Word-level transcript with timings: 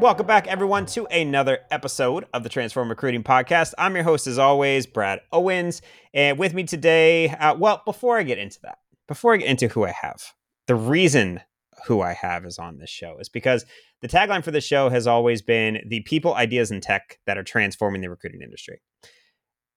Welcome 0.00 0.26
back, 0.26 0.46
everyone, 0.46 0.86
to 0.86 1.04
another 1.08 1.58
episode 1.70 2.24
of 2.32 2.42
the 2.42 2.48
Transform 2.48 2.88
Recruiting 2.88 3.22
Podcast. 3.22 3.74
I'm 3.76 3.94
your 3.94 4.02
host, 4.02 4.26
as 4.26 4.38
always, 4.38 4.86
Brad 4.86 5.20
Owens. 5.30 5.82
And 6.14 6.38
with 6.38 6.54
me 6.54 6.64
today, 6.64 7.28
uh, 7.28 7.54
well, 7.56 7.82
before 7.84 8.16
I 8.16 8.22
get 8.22 8.38
into 8.38 8.58
that, 8.62 8.78
before 9.06 9.34
I 9.34 9.36
get 9.36 9.50
into 9.50 9.68
who 9.68 9.84
I 9.84 9.90
have, 9.90 10.32
the 10.66 10.74
reason 10.74 11.42
who 11.86 12.00
I 12.00 12.14
have 12.14 12.46
is 12.46 12.58
on 12.58 12.78
this 12.78 12.88
show 12.88 13.18
is 13.18 13.28
because 13.28 13.66
the 14.00 14.08
tagline 14.08 14.42
for 14.42 14.52
the 14.52 14.62
show 14.62 14.88
has 14.88 15.06
always 15.06 15.42
been 15.42 15.80
the 15.86 16.00
people, 16.00 16.34
ideas, 16.34 16.70
and 16.70 16.82
tech 16.82 17.18
that 17.26 17.36
are 17.36 17.44
transforming 17.44 18.00
the 18.00 18.08
recruiting 18.08 18.40
industry. 18.40 18.80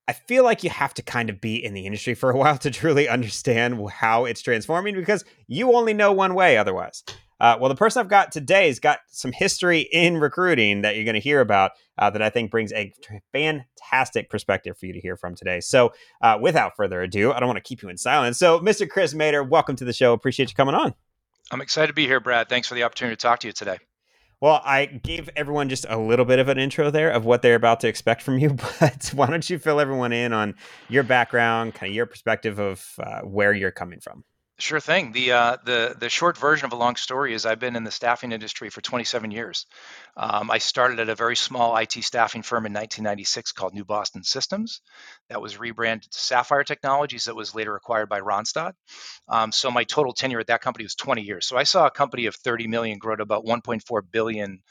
I 0.07 0.13
feel 0.13 0.45
like 0.45 0.63
you 0.63 0.69
have 0.69 0.93
to 0.93 1.01
kind 1.01 1.29
of 1.29 1.41
be 1.41 1.61
in 1.61 1.73
the 1.73 1.85
industry 1.85 2.13
for 2.13 2.29
a 2.29 2.37
while 2.37 2.57
to 2.59 2.71
truly 2.71 3.09
understand 3.09 3.77
how 3.91 4.23
it's 4.23 4.41
transforming 4.41 4.95
because 4.95 5.25
you 5.47 5.73
only 5.75 5.93
know 5.93 6.13
one 6.13 6.33
way 6.33 6.57
otherwise. 6.57 7.03
Uh, 7.39 7.57
well, 7.59 7.69
the 7.69 7.75
person 7.75 7.99
I've 7.99 8.09
got 8.09 8.31
today 8.31 8.67
has 8.67 8.79
got 8.79 8.99
some 9.07 9.31
history 9.31 9.81
in 9.91 10.17
recruiting 10.17 10.81
that 10.81 10.95
you're 10.95 11.05
going 11.05 11.15
to 11.15 11.19
hear 11.19 11.41
about 11.41 11.71
uh, 11.97 12.09
that 12.09 12.21
I 12.21 12.29
think 12.29 12.51
brings 12.51 12.71
a 12.73 12.93
fantastic 13.31 14.29
perspective 14.29 14.77
for 14.77 14.85
you 14.85 14.93
to 14.93 14.99
hear 14.99 15.17
from 15.17 15.35
today. 15.35 15.59
So, 15.59 15.93
uh, 16.21 16.37
without 16.41 16.75
further 16.75 17.01
ado, 17.01 17.31
I 17.31 17.39
don't 17.39 17.47
want 17.47 17.57
to 17.57 17.67
keep 17.67 17.81
you 17.81 17.89
in 17.89 17.97
silence. 17.97 18.37
So, 18.37 18.59
Mr. 18.59 18.89
Chris 18.89 19.13
Mader, 19.13 19.47
welcome 19.47 19.75
to 19.77 19.85
the 19.85 19.93
show. 19.93 20.13
Appreciate 20.13 20.49
you 20.49 20.55
coming 20.55 20.75
on. 20.75 20.93
I'm 21.51 21.61
excited 21.61 21.87
to 21.87 21.93
be 21.93 22.05
here, 22.05 22.19
Brad. 22.19 22.49
Thanks 22.49 22.67
for 22.67 22.75
the 22.75 22.83
opportunity 22.83 23.15
to 23.15 23.21
talk 23.21 23.39
to 23.39 23.47
you 23.47 23.53
today. 23.53 23.77
Well, 24.43 24.61
I 24.65 24.87
gave 24.87 25.29
everyone 25.37 25.69
just 25.69 25.85
a 25.87 25.97
little 25.97 26.25
bit 26.25 26.39
of 26.39 26.49
an 26.49 26.57
intro 26.57 26.91
there 26.91 27.09
of 27.11 27.23
what 27.23 27.41
they're 27.41 27.55
about 27.55 27.79
to 27.79 27.87
expect 27.87 28.21
from 28.21 28.39
you, 28.39 28.49
but 28.79 29.11
why 29.13 29.27
don't 29.27 29.49
you 29.49 29.57
fill 29.57 29.79
everyone 29.79 30.11
in 30.11 30.33
on 30.33 30.55
your 30.89 31.03
background, 31.03 31.75
kind 31.75 31.89
of 31.89 31.95
your 31.95 32.05
perspective 32.05 32.59
of 32.59 32.85
uh, 32.99 33.21
where 33.21 33.53
you're 33.53 33.71
coming 33.71 34.01
from? 34.01 34.25
Sure 34.59 34.79
thing. 34.79 35.11
The 35.13 35.31
uh, 35.31 35.57
the 35.65 35.95
the 35.99 36.09
short 36.09 36.37
version 36.37 36.67
of 36.67 36.73
a 36.73 36.75
long 36.75 36.95
story 36.95 37.33
is 37.33 37.43
I've 37.43 37.59
been 37.59 37.75
in 37.75 37.83
the 37.83 37.91
staffing 37.91 38.31
industry 38.31 38.69
for 38.69 38.81
27 38.81 39.31
years. 39.31 39.65
Um, 40.15 40.51
I 40.51 40.59
started 40.59 40.99
at 40.99 41.09
a 41.09 41.15
very 41.15 41.35
small 41.35 41.75
IT 41.75 41.93
staffing 42.03 42.43
firm 42.43 42.67
in 42.67 42.71
1996 42.71 43.51
called 43.51 43.73
New 43.73 43.83
Boston 43.83 44.23
Systems. 44.23 44.81
That 45.29 45.41
was 45.41 45.57
rebranded 45.57 46.11
to 46.11 46.19
Sapphire 46.19 46.63
Technologies. 46.63 47.25
That 47.25 47.35
was 47.35 47.55
later 47.55 47.75
acquired 47.75 48.09
by 48.09 48.19
Randstad. 48.19 48.73
Um, 49.27 49.51
so 49.51 49.71
my 49.71 49.85
total 49.85 50.13
tenure 50.13 50.39
at 50.39 50.47
that 50.47 50.61
company 50.61 50.85
was 50.85 50.95
20 50.95 51.23
years. 51.23 51.47
So 51.47 51.57
I 51.57 51.63
saw 51.63 51.87
a 51.87 51.91
company 51.91 52.27
of 52.27 52.35
30 52.35 52.67
million 52.67 52.99
grow 52.99 53.15
to 53.15 53.23
about 53.23 53.45
1.4 53.45 54.01
billion 54.11 54.61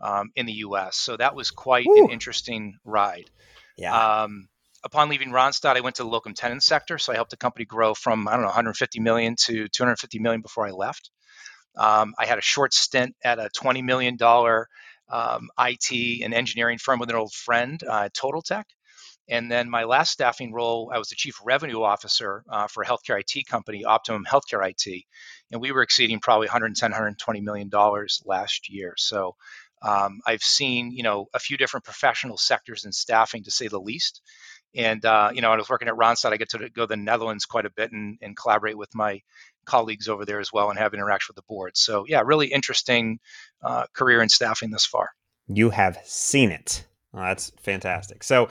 um, 0.00 0.30
in 0.36 0.46
the 0.46 0.52
U.S. 0.52 0.96
So 0.96 1.16
that 1.16 1.34
was 1.34 1.50
quite 1.50 1.86
Ooh. 1.88 2.04
an 2.04 2.10
interesting 2.10 2.74
ride. 2.84 3.28
Yeah. 3.76 4.22
Um, 4.22 4.48
upon 4.84 5.08
leaving 5.08 5.30
Randstad, 5.30 5.76
I 5.76 5.80
went 5.80 5.96
to 5.96 6.02
the 6.02 6.08
locum 6.08 6.34
tenens 6.34 6.64
sector. 6.64 6.98
So 6.98 7.12
I 7.12 7.16
helped 7.16 7.30
the 7.30 7.36
company 7.36 7.64
grow 7.64 7.94
from, 7.94 8.28
I 8.28 8.32
don't 8.32 8.42
know, 8.42 8.48
150 8.48 9.00
million 9.00 9.36
to 9.46 9.68
250 9.68 10.18
million 10.18 10.40
before 10.42 10.66
I 10.66 10.70
left. 10.70 11.10
Um, 11.76 12.14
I 12.18 12.26
had 12.26 12.38
a 12.38 12.42
short 12.42 12.74
stint 12.74 13.16
at 13.24 13.38
a 13.38 13.48
$20 13.56 13.82
million 13.82 14.18
um, 15.08 15.48
IT 15.58 16.22
and 16.24 16.34
engineering 16.34 16.78
firm 16.78 17.00
with 17.00 17.10
an 17.10 17.16
old 17.16 17.32
friend, 17.32 17.82
uh, 17.88 18.08
Total 18.14 18.42
Tech. 18.42 18.66
And 19.28 19.50
then 19.50 19.70
my 19.70 19.84
last 19.84 20.10
staffing 20.10 20.52
role, 20.52 20.90
I 20.92 20.98
was 20.98 21.08
the 21.08 21.14
chief 21.16 21.36
revenue 21.44 21.82
officer 21.82 22.44
uh, 22.50 22.66
for 22.66 22.82
a 22.82 22.86
healthcare 22.86 23.20
IT 23.20 23.46
company, 23.46 23.84
Optimum 23.84 24.24
Healthcare 24.28 24.68
IT, 24.68 25.04
and 25.50 25.60
we 25.60 25.70
were 25.70 25.82
exceeding 25.82 26.18
probably 26.18 26.46
110, 26.46 26.90
120 26.90 27.40
million 27.40 27.68
dollars 27.68 28.20
last 28.26 28.68
year. 28.68 28.94
So 28.98 29.36
um, 29.80 30.20
I've 30.26 30.42
seen, 30.42 30.90
you 30.90 31.02
know, 31.02 31.26
a 31.34 31.38
few 31.38 31.56
different 31.56 31.84
professional 31.84 32.36
sectors 32.36 32.84
in 32.84 32.92
staffing, 32.92 33.44
to 33.44 33.50
say 33.50 33.68
the 33.68 33.80
least. 33.80 34.22
And 34.74 35.04
uh, 35.04 35.30
you 35.34 35.42
know, 35.42 35.52
I 35.52 35.56
was 35.56 35.68
working 35.68 35.88
at 35.88 35.94
Randstad. 35.94 36.32
I 36.32 36.36
get 36.36 36.50
to 36.50 36.70
go 36.70 36.82
to 36.82 36.86
the 36.86 36.96
Netherlands 36.96 37.44
quite 37.44 37.66
a 37.66 37.70
bit 37.70 37.92
and, 37.92 38.18
and 38.22 38.36
collaborate 38.36 38.78
with 38.78 38.94
my 38.94 39.20
colleagues 39.64 40.08
over 40.08 40.24
there 40.24 40.40
as 40.40 40.52
well 40.52 40.70
and 40.70 40.78
have 40.78 40.94
interaction 40.94 41.32
with 41.32 41.36
the 41.36 41.46
board. 41.48 41.76
So 41.76 42.04
yeah, 42.08 42.22
really 42.24 42.48
interesting 42.48 43.20
uh, 43.62 43.84
career 43.92 44.22
in 44.22 44.28
staffing 44.28 44.70
thus 44.70 44.86
far. 44.86 45.10
You 45.48 45.70
have 45.70 45.98
seen 46.04 46.50
it. 46.50 46.86
That's 47.12 47.50
fantastic. 47.60 48.24
So 48.24 48.48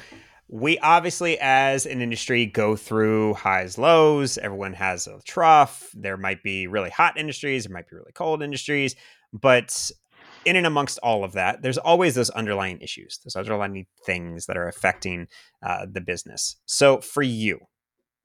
we 0.47 0.77
obviously, 0.79 1.37
as 1.39 1.85
an 1.85 2.01
industry, 2.01 2.45
go 2.45 2.75
through 2.75 3.35
highs, 3.35 3.77
lows. 3.77 4.37
Everyone 4.37 4.73
has 4.73 5.07
a 5.07 5.19
trough. 5.25 5.89
There 5.93 6.17
might 6.17 6.43
be 6.43 6.67
really 6.67 6.89
hot 6.89 7.17
industries. 7.17 7.63
There 7.63 7.73
might 7.73 7.89
be 7.89 7.95
really 7.95 8.11
cold 8.13 8.43
industries. 8.43 8.95
But 9.33 9.89
in 10.45 10.55
and 10.55 10.65
amongst 10.65 10.99
all 10.99 11.23
of 11.23 11.33
that, 11.33 11.61
there's 11.61 11.77
always 11.77 12.15
those 12.15 12.29
underlying 12.31 12.79
issues, 12.81 13.19
those 13.23 13.35
underlying 13.35 13.85
things 14.05 14.45
that 14.45 14.57
are 14.57 14.67
affecting 14.67 15.27
uh, 15.65 15.85
the 15.91 16.01
business. 16.01 16.57
So 16.65 16.99
for 17.01 17.21
you, 17.21 17.59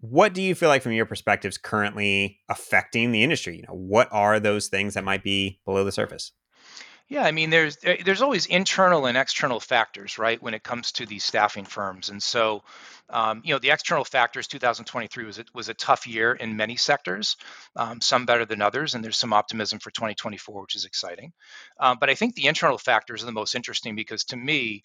what 0.00 0.34
do 0.34 0.42
you 0.42 0.54
feel 0.54 0.68
like 0.68 0.82
from 0.82 0.92
your 0.92 1.06
perspectives 1.06 1.58
currently 1.58 2.38
affecting 2.48 3.12
the 3.12 3.22
industry? 3.22 3.56
You 3.56 3.62
know, 3.62 3.74
what 3.74 4.08
are 4.12 4.38
those 4.38 4.68
things 4.68 4.94
that 4.94 5.04
might 5.04 5.24
be 5.24 5.60
below 5.64 5.84
the 5.84 5.92
surface? 5.92 6.32
Yeah, 7.08 7.22
I 7.22 7.30
mean, 7.30 7.50
there's 7.50 7.76
there's 7.76 8.20
always 8.20 8.46
internal 8.46 9.06
and 9.06 9.16
external 9.16 9.60
factors, 9.60 10.18
right, 10.18 10.42
when 10.42 10.54
it 10.54 10.64
comes 10.64 10.90
to 10.92 11.06
these 11.06 11.22
staffing 11.22 11.64
firms. 11.64 12.10
And 12.10 12.20
so, 12.20 12.64
um, 13.10 13.42
you 13.44 13.54
know, 13.54 13.60
the 13.60 13.70
external 13.70 14.04
factors, 14.04 14.48
2023 14.48 15.24
was 15.24 15.38
a, 15.38 15.44
was 15.54 15.68
a 15.68 15.74
tough 15.74 16.08
year 16.08 16.32
in 16.32 16.56
many 16.56 16.74
sectors, 16.74 17.36
um, 17.76 18.00
some 18.00 18.26
better 18.26 18.44
than 18.44 18.60
others, 18.60 18.94
and 18.94 19.04
there's 19.04 19.18
some 19.18 19.32
optimism 19.32 19.78
for 19.78 19.92
2024, 19.92 20.62
which 20.62 20.74
is 20.74 20.84
exciting. 20.84 21.32
Um, 21.78 21.98
but 22.00 22.10
I 22.10 22.16
think 22.16 22.34
the 22.34 22.46
internal 22.46 22.78
factors 22.78 23.22
are 23.22 23.26
the 23.26 23.32
most 23.32 23.54
interesting 23.54 23.94
because 23.94 24.24
to 24.24 24.36
me, 24.36 24.82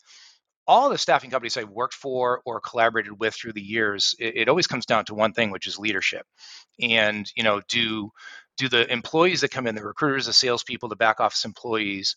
all 0.68 0.90
the 0.90 0.98
staffing 1.00 1.32
companies 1.32 1.58
I've 1.58 1.70
worked 1.70 1.96
for 1.96 2.42
or 2.46 2.62
collaborated 2.62 3.20
with 3.20 3.34
through 3.34 3.54
the 3.54 3.62
years, 3.62 4.14
it, 4.20 4.38
it, 4.38 4.50
always 4.50 4.68
comes 4.68 4.86
down 4.86 5.06
to 5.06 5.16
one 5.16 5.34
thing, 5.34 5.50
which 5.50 5.66
is 5.66 5.80
leadership. 5.80 6.26
And 6.80 7.30
you 7.36 7.44
know, 7.44 7.62
do 7.68 8.12
do 8.58 8.70
the 8.70 8.92
employees 8.92 9.42
that 9.42 9.52
come 9.52 9.68
in, 9.68 9.76
the 9.76 9.84
recruiters, 9.84 10.26
the 10.26 10.34
salespeople, 10.34 10.90
the 10.90 10.96
back 10.96 11.20
office 11.20 11.46
employees, 11.46 12.16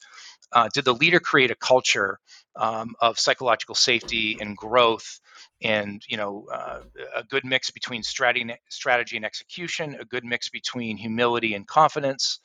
uh, 0.52 0.68
did 0.72 0.84
the 0.84 0.94
leader 0.94 1.20
create 1.20 1.50
a 1.50 1.56
culture 1.56 2.18
um, 2.56 2.94
of 3.00 3.18
psychological 3.18 3.74
safety 3.74 4.36
and 4.40 4.56
growth, 4.56 5.20
and 5.62 6.02
you 6.08 6.16
know, 6.16 6.46
uh, 6.52 6.80
a 7.16 7.24
good 7.24 7.44
mix 7.44 7.70
between 7.70 8.02
strategy, 8.02 8.54
strategy 8.68 9.16
and 9.16 9.24
execution, 9.24 9.96
a 10.00 10.04
good 10.04 10.24
mix 10.24 10.48
between 10.48 10.96
humility 10.96 11.54
and 11.54 11.66
confidence. 11.66 12.40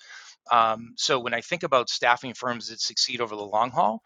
Um, 0.51 0.93
so 0.95 1.19
when 1.19 1.33
I 1.33 1.41
think 1.41 1.63
about 1.63 1.89
staffing 1.89 2.33
firms 2.33 2.69
that 2.69 2.79
succeed 2.79 3.21
over 3.21 3.35
the 3.35 3.45
long 3.45 3.69
haul, 3.69 4.01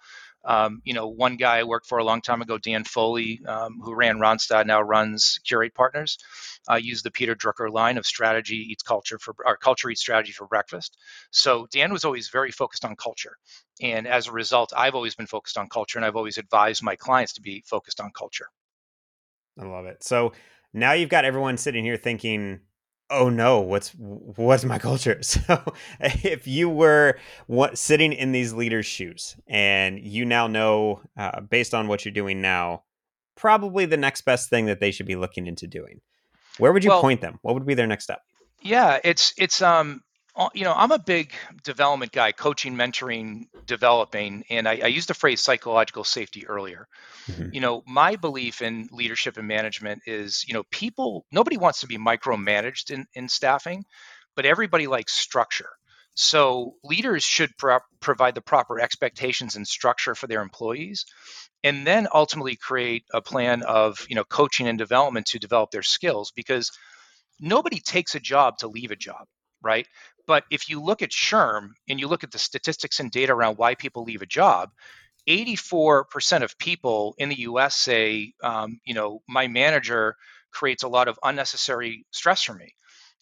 um, 0.45 0.81
you 0.83 0.93
know, 0.93 1.07
one 1.07 1.37
guy 1.37 1.59
I 1.59 1.63
worked 1.63 1.87
for 1.87 1.97
a 1.97 2.03
long 2.03 2.21
time 2.21 2.41
ago, 2.41 2.57
Dan 2.57 2.83
Foley, 2.83 3.41
um, 3.47 3.79
who 3.81 3.93
ran 3.93 4.17
Randstad, 4.17 4.65
now 4.65 4.81
runs 4.81 5.39
Curate 5.45 5.73
Partners, 5.73 6.17
uh, 6.69 6.75
used 6.75 7.05
the 7.05 7.11
Peter 7.11 7.35
Drucker 7.35 7.71
line 7.71 7.97
of 7.97 8.05
strategy 8.05 8.55
eats 8.55 8.83
culture 8.83 9.19
for, 9.19 9.35
or 9.45 9.57
culture 9.57 9.89
eats 9.89 10.01
strategy 10.01 10.31
for 10.31 10.47
breakfast. 10.47 10.97
So 11.31 11.67
Dan 11.71 11.93
was 11.93 12.05
always 12.05 12.29
very 12.29 12.51
focused 12.51 12.85
on 12.85 12.95
culture. 12.95 13.37
And 13.81 14.07
as 14.07 14.27
a 14.27 14.31
result, 14.31 14.73
I've 14.75 14.95
always 14.95 15.15
been 15.15 15.27
focused 15.27 15.57
on 15.57 15.69
culture 15.69 15.97
and 15.97 16.05
I've 16.05 16.15
always 16.15 16.37
advised 16.37 16.83
my 16.83 16.95
clients 16.95 17.33
to 17.33 17.41
be 17.41 17.63
focused 17.65 17.99
on 17.99 18.11
culture. 18.11 18.47
I 19.59 19.65
love 19.65 19.85
it. 19.85 20.03
So 20.03 20.33
now 20.73 20.93
you've 20.93 21.09
got 21.09 21.25
everyone 21.25 21.57
sitting 21.57 21.83
here 21.83 21.97
thinking, 21.97 22.61
oh 23.13 23.29
no 23.29 23.59
what's 23.59 23.89
what's 23.89 24.65
my 24.65 24.79
culture? 24.79 25.19
So 25.23 25.73
if 25.99 26.47
you 26.47 26.69
were 26.69 27.17
what, 27.47 27.77
sitting 27.77 28.13
in 28.13 28.31
these 28.31 28.53
leaders 28.53 28.85
shoes 28.85 29.35
and 29.47 29.99
you 29.99 30.25
now 30.25 30.47
know 30.47 31.01
uh, 31.17 31.41
based 31.41 31.73
on 31.73 31.87
what 31.87 32.03
you're 32.03 32.13
doing 32.13 32.41
now 32.41 32.83
probably 33.35 33.85
the 33.85 33.97
next 33.97 34.21
best 34.21 34.49
thing 34.49 34.65
that 34.65 34.79
they 34.79 34.91
should 34.91 35.05
be 35.05 35.15
looking 35.15 35.47
into 35.47 35.67
doing 35.67 36.01
where 36.57 36.71
would 36.71 36.83
you 36.83 36.91
well, 36.91 37.01
point 37.01 37.21
them? 37.21 37.39
What 37.41 37.55
would 37.55 37.65
be 37.65 37.73
their 37.73 37.87
next 37.87 38.03
step? 38.03 38.21
Yeah 38.61 38.99
it's 39.03 39.33
it's 39.37 39.61
um 39.61 40.01
you 40.53 40.63
know, 40.63 40.73
I'm 40.73 40.91
a 40.91 40.99
big 40.99 41.31
development 41.63 42.11
guy, 42.11 42.31
coaching, 42.31 42.75
mentoring, 42.75 43.45
developing, 43.67 44.43
and 44.49 44.67
I, 44.67 44.79
I 44.83 44.87
used 44.87 45.09
the 45.09 45.13
phrase 45.13 45.41
psychological 45.41 46.03
safety 46.03 46.47
earlier. 46.47 46.87
Mm-hmm. 47.27 47.49
You 47.53 47.61
know, 47.61 47.83
my 47.85 48.15
belief 48.15 48.61
in 48.61 48.89
leadership 48.91 49.37
and 49.37 49.47
management 49.47 50.01
is, 50.07 50.43
you 50.47 50.55
know, 50.55 50.63
people, 50.71 51.25
nobody 51.31 51.57
wants 51.57 51.81
to 51.81 51.87
be 51.87 51.97
micromanaged 51.97 52.89
in, 52.89 53.05
in 53.13 53.29
staffing, 53.29 53.85
but 54.35 54.45
everybody 54.45 54.87
likes 54.87 55.13
structure. 55.13 55.69
So 56.15 56.75
leaders 56.83 57.23
should 57.23 57.51
pro- 57.57 57.79
provide 57.99 58.35
the 58.35 58.41
proper 58.41 58.79
expectations 58.79 59.55
and 59.55 59.67
structure 59.67 60.15
for 60.15 60.25
their 60.25 60.41
employees, 60.41 61.05
and 61.63 61.85
then 61.85 62.07
ultimately 62.13 62.55
create 62.55 63.03
a 63.13 63.21
plan 63.21 63.61
of, 63.61 64.03
you 64.09 64.15
know, 64.15 64.23
coaching 64.23 64.67
and 64.67 64.79
development 64.79 65.27
to 65.27 65.39
develop 65.39 65.69
their 65.69 65.83
skills 65.83 66.31
because 66.35 66.71
nobody 67.39 67.79
takes 67.79 68.15
a 68.15 68.19
job 68.19 68.57
to 68.59 68.67
leave 68.67 68.91
a 68.91 68.95
job 68.95 69.27
right? 69.63 69.87
But 70.25 70.45
if 70.49 70.69
you 70.69 70.81
look 70.81 71.01
at 71.01 71.09
SHRM 71.11 71.69
and 71.89 71.99
you 71.99 72.07
look 72.07 72.23
at 72.23 72.31
the 72.31 72.39
statistics 72.39 72.99
and 72.99 73.11
data 73.11 73.33
around 73.33 73.57
why 73.57 73.75
people 73.75 74.03
leave 74.03 74.21
a 74.21 74.27
job, 74.27 74.69
84% 75.27 76.43
of 76.43 76.57
people 76.57 77.15
in 77.17 77.29
the 77.29 77.39
US 77.41 77.75
say, 77.75 78.33
um, 78.43 78.79
you 78.85 78.93
know, 78.93 79.21
my 79.27 79.47
manager 79.47 80.15
creates 80.51 80.83
a 80.83 80.87
lot 80.87 81.07
of 81.07 81.19
unnecessary 81.23 82.05
stress 82.11 82.43
for 82.43 82.53
me. 82.53 82.73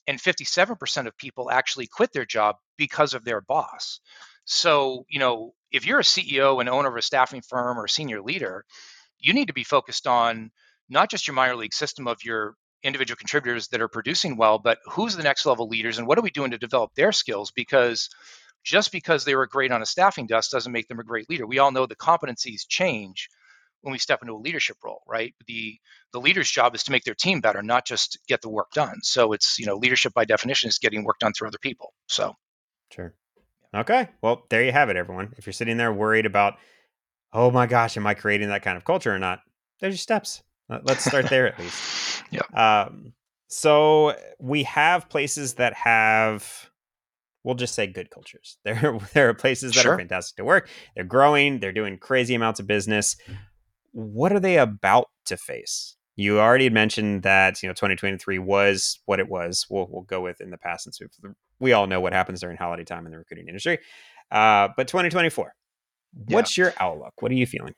And 0.08 0.20
57% 0.20 1.08
of 1.08 1.18
people 1.18 1.52
actually 1.52 1.88
quit 1.88 2.12
their 2.12 2.26
job 2.26 2.56
because 2.78 3.14
of 3.14 3.24
their 3.24 3.42
boss. 3.42 4.00
So, 4.46 5.06
you 5.10 5.20
know, 5.20 5.54
if 5.72 5.86
you're 5.86 6.00
a 6.00 6.04
CEO 6.04 6.60
and 6.60 6.68
owner 6.68 6.90
of 6.90 6.98
a 6.98 7.02
staffing 7.02 7.42
firm 7.42 7.80
or 7.80 7.88
senior 7.88 8.22
leader, 8.22 8.66
you 9.20 9.34
need 9.34 9.48
to 9.48 9.54
be 9.54 9.64
focused 9.64 10.08
on 10.08 10.52
not 10.90 11.10
just 11.10 11.28
your 11.28 11.36
minor 11.36 11.56
league 11.56 11.74
system 11.74 12.08
of 12.08 12.24
your 12.24 12.56
individual 12.84 13.18
contributors 13.18 13.68
that 13.70 13.82
are 13.82 13.88
producing 13.88 14.38
well, 14.38 14.58
but 14.60 14.80
who's 14.86 15.16
the 15.16 15.24
next 15.24 15.46
level 15.46 15.68
leaders 15.68 15.98
and 15.98 16.08
what 16.08 16.18
are 16.18 16.24
we 16.24 16.32
doing 16.32 16.52
to 16.52 16.58
develop 16.58 16.92
their 16.96 17.12
skills? 17.12 17.52
Because 17.52 18.10
just 18.64 18.92
because 18.92 19.26
they 19.26 19.36
were 19.36 19.48
great 19.48 19.72
on 19.72 19.82
a 19.82 19.86
staffing 19.86 20.28
desk 20.28 20.52
doesn't 20.52 20.72
make 20.72 20.88
them 20.88 21.00
a 21.00 21.04
great 21.04 21.30
leader. 21.30 21.48
We 21.48 21.60
all 21.60 21.72
know 21.72 21.86
the 21.86 21.96
competencies 21.96 22.68
change 22.68 23.30
when 23.82 23.92
we 23.92 23.98
step 23.98 24.22
into 24.22 24.34
a 24.34 24.38
leadership 24.38 24.78
role, 24.84 25.02
right? 25.08 25.34
The 25.48 25.80
the 26.14 26.20
leader's 26.20 26.50
job 26.50 26.76
is 26.76 26.84
to 26.84 26.92
make 26.92 27.04
their 27.04 27.16
team 27.16 27.42
better, 27.42 27.64
not 27.64 27.86
just 27.86 28.20
get 28.28 28.42
the 28.42 28.50
work 28.50 28.72
done. 28.74 29.00
So 29.02 29.34
it's 29.34 29.58
you 29.60 29.66
know 29.66 29.76
leadership 29.76 30.14
by 30.14 30.26
definition 30.26 30.70
is 30.70 30.78
getting 30.78 31.04
work 31.04 31.20
done 31.20 31.34
through 31.34 31.48
other 31.48 31.58
people. 31.60 31.94
So 32.08 32.36
sure. 32.92 33.16
Okay. 33.74 34.10
Well, 34.22 34.46
there 34.50 34.64
you 34.64 34.72
have 34.72 34.90
it, 34.90 34.98
everyone. 34.98 35.34
If 35.38 35.46
you're 35.46 35.54
sitting 35.54 35.78
there 35.78 35.94
worried 35.94 36.26
about, 36.26 36.56
oh 37.32 37.52
my 37.52 37.66
gosh, 37.66 37.96
am 37.96 38.06
I 38.06 38.14
creating 38.14 38.50
that 38.50 38.64
kind 38.64 38.78
of 38.78 38.84
culture 38.84 39.14
or 39.14 39.20
not? 39.20 39.40
There's 39.80 39.94
your 39.94 39.98
steps. 39.98 40.44
Let's 40.84 41.06
start 41.06 41.30
there 41.30 41.48
at 41.48 41.60
least. 41.60 41.82
Yeah. 42.32 42.86
Um, 42.86 43.12
so 43.48 44.16
we 44.40 44.64
have 44.64 45.10
places 45.10 45.56
that 45.56 45.74
have 45.74 46.70
we'll 47.44 47.56
just 47.56 47.76
say 47.76 47.88
good 47.88 48.10
cultures. 48.10 48.58
There, 48.64 49.00
there 49.14 49.28
are 49.28 49.34
places 49.34 49.74
that 49.74 49.82
sure. 49.82 49.96
are 49.96 49.98
fantastic 49.98 50.38
to 50.38 50.46
work. 50.46 50.70
They're 50.96 51.04
growing. 51.04 51.60
They're 51.60 51.74
doing 51.74 51.98
crazy 51.98 52.34
amounts 52.34 52.62
of 52.62 52.68
business. 52.68 53.18
What 53.92 54.32
are 54.32 54.40
they 54.40 54.58
about 54.58 55.08
to 55.26 55.36
face? 55.36 55.98
You 56.16 56.40
already 56.40 56.70
mentioned 56.70 57.24
that 57.24 57.62
you 57.62 57.68
know 57.68 57.74
2023 57.74 58.40
was 58.40 59.00
what 59.08 59.20
it 59.20 59.28
was. 59.28 59.66
We'll 59.70 59.88
we'll 59.90 60.04
go 60.04 60.22
with 60.22 60.40
in 60.40 60.52
the 60.52 60.58
past 60.58 60.86
since 60.86 61.02
we 61.60 61.74
all 61.74 61.88
know 61.88 62.00
what 62.00 62.14
happens 62.14 62.40
during 62.40 62.56
holiday 62.56 62.86
time 62.86 63.06
in 63.06 63.12
the 63.12 63.18
recruiting 63.18 63.48
industry. 63.48 63.80
Uh, 64.32 64.70
but 64.78 64.88
2024, 64.88 65.54
yeah. 66.28 66.36
what's 66.36 66.58
your 66.58 66.74
outlook? 66.80 67.14
What 67.22 67.32
are 67.32 67.36
you 67.36 67.46
feeling? 67.46 67.74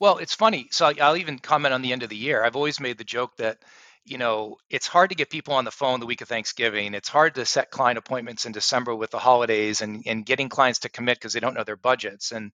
Well, 0.00 0.18
it's 0.18 0.34
funny. 0.34 0.68
So 0.70 0.92
I'll 1.00 1.16
even 1.16 1.38
comment 1.38 1.74
on 1.74 1.82
the 1.82 1.92
end 1.92 2.02
of 2.02 2.08
the 2.08 2.16
year. 2.16 2.44
I've 2.44 2.56
always 2.56 2.80
made 2.80 2.98
the 2.98 3.04
joke 3.04 3.36
that 3.38 3.58
you 4.04 4.16
know, 4.16 4.56
it's 4.70 4.86
hard 4.86 5.10
to 5.10 5.16
get 5.16 5.28
people 5.28 5.52
on 5.52 5.66
the 5.66 5.70
phone 5.70 6.00
the 6.00 6.06
week 6.06 6.22
of 6.22 6.28
Thanksgiving. 6.28 6.94
It's 6.94 7.10
hard 7.10 7.34
to 7.34 7.44
set 7.44 7.70
client 7.70 7.98
appointments 7.98 8.46
in 8.46 8.52
December 8.52 8.94
with 8.94 9.10
the 9.10 9.18
holidays 9.18 9.82
and, 9.82 10.02
and 10.06 10.24
getting 10.24 10.48
clients 10.48 10.78
to 10.80 10.88
commit 10.88 11.18
because 11.18 11.34
they 11.34 11.40
don't 11.40 11.52
know 11.54 11.64
their 11.64 11.76
budgets. 11.76 12.32
And 12.32 12.50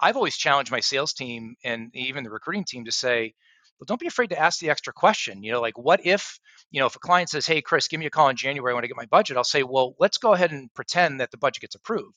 I've 0.00 0.16
always 0.16 0.36
challenged 0.36 0.72
my 0.72 0.80
sales 0.80 1.12
team 1.14 1.56
and 1.64 1.90
even 1.94 2.24
the 2.24 2.30
recruiting 2.30 2.64
team 2.64 2.86
to 2.86 2.92
say, 2.92 3.34
well, 3.78 3.86
don't 3.86 4.00
be 4.00 4.06
afraid 4.06 4.30
to 4.30 4.38
ask 4.38 4.60
the 4.60 4.70
extra 4.70 4.92
question. 4.92 5.42
You 5.42 5.52
know, 5.52 5.60
like 5.60 5.78
what 5.78 6.06
if, 6.06 6.40
you 6.70 6.80
know, 6.80 6.86
if 6.86 6.96
a 6.96 7.00
client 7.00 7.30
says, 7.30 7.46
hey, 7.46 7.62
Chris, 7.62 7.88
give 7.88 8.00
me 8.00 8.06
a 8.06 8.10
call 8.10 8.28
in 8.30 8.36
January, 8.36 8.72
I 8.72 8.74
want 8.74 8.84
to 8.84 8.88
get 8.88 8.96
my 8.96 9.06
budget, 9.06 9.36
I'll 9.36 9.44
say, 9.44 9.62
well, 9.64 9.96
let's 10.00 10.18
go 10.18 10.34
ahead 10.34 10.52
and 10.52 10.72
pretend 10.74 11.20
that 11.20 11.30
the 11.30 11.38
budget 11.38 11.62
gets 11.62 11.74
approved. 11.76 12.16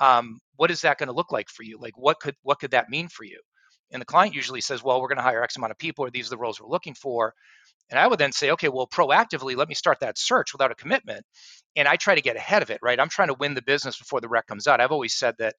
Um, 0.00 0.40
what 0.56 0.70
is 0.70 0.82
that 0.82 0.98
going 0.98 1.08
to 1.08 1.14
look 1.14 1.32
like 1.32 1.48
for 1.50 1.62
you? 1.64 1.78
Like 1.80 1.98
what 1.98 2.20
could 2.20 2.36
what 2.42 2.60
could 2.60 2.72
that 2.72 2.90
mean 2.90 3.08
for 3.08 3.24
you? 3.24 3.40
And 3.90 4.00
the 4.00 4.06
client 4.06 4.34
usually 4.34 4.60
says, 4.60 4.82
well, 4.82 5.00
we're 5.00 5.08
going 5.08 5.16
to 5.16 5.22
hire 5.22 5.42
X 5.42 5.56
amount 5.56 5.70
of 5.70 5.78
people, 5.78 6.04
or 6.04 6.10
these 6.10 6.26
are 6.26 6.30
the 6.30 6.38
roles 6.38 6.60
we're 6.60 6.68
looking 6.68 6.94
for. 6.94 7.34
And 7.90 7.98
I 7.98 8.06
would 8.06 8.18
then 8.18 8.32
say, 8.32 8.50
okay, 8.50 8.68
well, 8.68 8.86
proactively, 8.86 9.56
let 9.56 9.68
me 9.68 9.74
start 9.74 10.00
that 10.00 10.18
search 10.18 10.52
without 10.52 10.70
a 10.70 10.74
commitment. 10.74 11.24
And 11.74 11.88
I 11.88 11.96
try 11.96 12.14
to 12.14 12.20
get 12.20 12.36
ahead 12.36 12.62
of 12.62 12.70
it, 12.70 12.80
right? 12.82 13.00
I'm 13.00 13.08
trying 13.08 13.28
to 13.28 13.34
win 13.34 13.54
the 13.54 13.62
business 13.62 13.96
before 13.96 14.20
the 14.20 14.28
rec 14.28 14.46
comes 14.46 14.66
out. 14.66 14.80
I've 14.80 14.92
always 14.92 15.14
said 15.14 15.36
that 15.38 15.54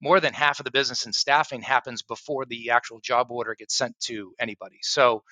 more 0.00 0.20
than 0.20 0.32
half 0.32 0.60
of 0.60 0.64
the 0.64 0.70
business 0.70 1.06
and 1.06 1.14
staffing 1.14 1.62
happens 1.62 2.02
before 2.02 2.44
the 2.44 2.70
actual 2.70 3.00
job 3.00 3.30
order 3.30 3.54
gets 3.56 3.76
sent 3.76 3.98
to 4.00 4.32
anybody. 4.38 4.78
So, 4.82 5.22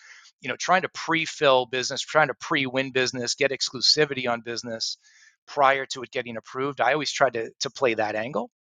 you 0.40 0.48
know, 0.48 0.56
trying 0.56 0.82
to 0.82 0.88
pre-fill 0.88 1.66
business, 1.66 2.00
trying 2.00 2.28
to 2.28 2.34
pre-win 2.34 2.92
business, 2.92 3.34
get 3.34 3.50
exclusivity 3.50 4.28
on 4.28 4.40
business 4.40 4.96
prior 5.46 5.86
to 5.86 6.02
it 6.02 6.10
getting 6.10 6.36
approved. 6.36 6.80
I 6.80 6.92
always 6.92 7.12
try 7.12 7.30
to 7.30 7.50
to 7.60 7.70
play 7.70 7.94
that 7.94 8.14
angle. 8.14 8.50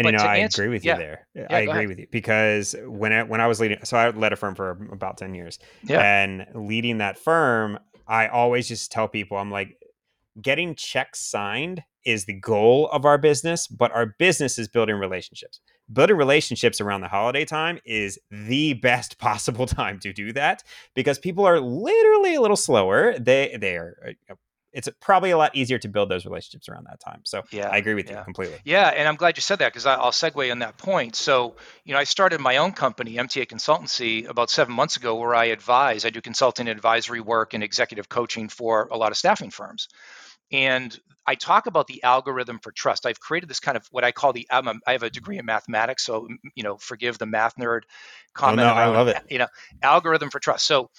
And 0.00 0.06
but 0.06 0.14
you 0.14 0.18
know, 0.18 0.24
I 0.24 0.36
answer, 0.38 0.62
agree 0.62 0.72
with 0.72 0.84
you 0.84 0.96
there. 0.96 1.26
Yeah, 1.34 1.46
I 1.50 1.60
agree 1.60 1.72
ahead. 1.72 1.88
with 1.88 1.98
you 1.98 2.06
because 2.10 2.74
when 2.86 3.12
I, 3.12 3.22
when 3.24 3.42
I 3.42 3.46
was 3.46 3.60
leading, 3.60 3.84
so 3.84 3.98
I 3.98 4.08
led 4.08 4.32
a 4.32 4.36
firm 4.36 4.54
for 4.54 4.70
about 4.90 5.18
ten 5.18 5.34
years, 5.34 5.58
yeah. 5.82 6.00
and 6.00 6.46
leading 6.54 6.98
that 6.98 7.18
firm, 7.18 7.78
I 8.08 8.28
always 8.28 8.66
just 8.66 8.90
tell 8.90 9.08
people, 9.08 9.36
I'm 9.36 9.50
like, 9.50 9.76
getting 10.40 10.74
checks 10.74 11.20
signed 11.20 11.82
is 12.06 12.24
the 12.24 12.32
goal 12.32 12.88
of 12.92 13.04
our 13.04 13.18
business, 13.18 13.66
but 13.66 13.92
our 13.92 14.14
business 14.18 14.58
is 14.58 14.68
building 14.68 14.96
relationships. 14.96 15.60
Building 15.92 16.16
relationships 16.16 16.80
around 16.80 17.02
the 17.02 17.08
holiday 17.08 17.44
time 17.44 17.78
is 17.84 18.18
the 18.30 18.72
best 18.72 19.18
possible 19.18 19.66
time 19.66 19.98
to 20.00 20.14
do 20.14 20.32
that 20.32 20.62
because 20.94 21.18
people 21.18 21.44
are 21.44 21.60
literally 21.60 22.36
a 22.36 22.40
little 22.40 22.56
slower. 22.56 23.18
They 23.18 23.54
they 23.60 23.76
are 23.76 24.14
uh, 24.30 24.34
it's 24.72 24.88
probably 25.00 25.30
a 25.30 25.36
lot 25.36 25.54
easier 25.54 25.78
to 25.78 25.88
build 25.88 26.10
those 26.10 26.24
relationships 26.24 26.68
around 26.68 26.86
that 26.88 27.00
time. 27.00 27.20
So 27.24 27.42
yeah, 27.50 27.68
I 27.68 27.78
agree 27.78 27.94
with 27.94 28.08
yeah. 28.08 28.18
you 28.18 28.24
completely. 28.24 28.58
Yeah, 28.64 28.88
and 28.88 29.08
I'm 29.08 29.16
glad 29.16 29.36
you 29.36 29.42
said 29.42 29.58
that 29.58 29.72
because 29.72 29.86
I'll 29.86 30.12
segue 30.12 30.50
on 30.50 30.60
that 30.60 30.76
point. 30.78 31.16
So 31.16 31.56
you 31.84 31.92
know, 31.92 31.98
I 32.00 32.04
started 32.04 32.40
my 32.40 32.58
own 32.58 32.72
company, 32.72 33.16
MTA 33.16 33.46
Consultancy, 33.46 34.28
about 34.28 34.50
seven 34.50 34.74
months 34.74 34.96
ago, 34.96 35.16
where 35.16 35.34
I 35.34 35.46
advise. 35.46 36.04
I 36.04 36.10
do 36.10 36.20
consulting, 36.20 36.68
advisory 36.68 37.20
work, 37.20 37.54
and 37.54 37.64
executive 37.64 38.08
coaching 38.08 38.48
for 38.48 38.88
a 38.90 38.96
lot 38.96 39.10
of 39.10 39.18
staffing 39.18 39.50
firms. 39.50 39.88
And 40.52 40.98
I 41.26 41.34
talk 41.36 41.66
about 41.66 41.86
the 41.86 42.02
algorithm 42.02 42.58
for 42.60 42.72
trust. 42.72 43.06
I've 43.06 43.20
created 43.20 43.48
this 43.48 43.60
kind 43.60 43.76
of 43.76 43.86
what 43.90 44.04
I 44.04 44.12
call 44.12 44.32
the. 44.32 44.48
I'm 44.50 44.66
a, 44.68 44.74
I 44.86 44.92
have 44.92 45.02
a 45.02 45.10
degree 45.10 45.38
in 45.38 45.46
mathematics, 45.46 46.04
so 46.04 46.28
you 46.54 46.62
know, 46.62 46.76
forgive 46.76 47.18
the 47.18 47.26
math 47.26 47.56
nerd 47.56 47.82
comment. 48.34 48.68
Oh, 48.68 48.74
no, 48.74 48.80
I 48.80 48.86
love 48.86 49.08
it. 49.08 49.22
You 49.28 49.38
know, 49.38 49.46
algorithm 49.82 50.30
for 50.30 50.40
trust. 50.40 50.66
So 50.66 50.90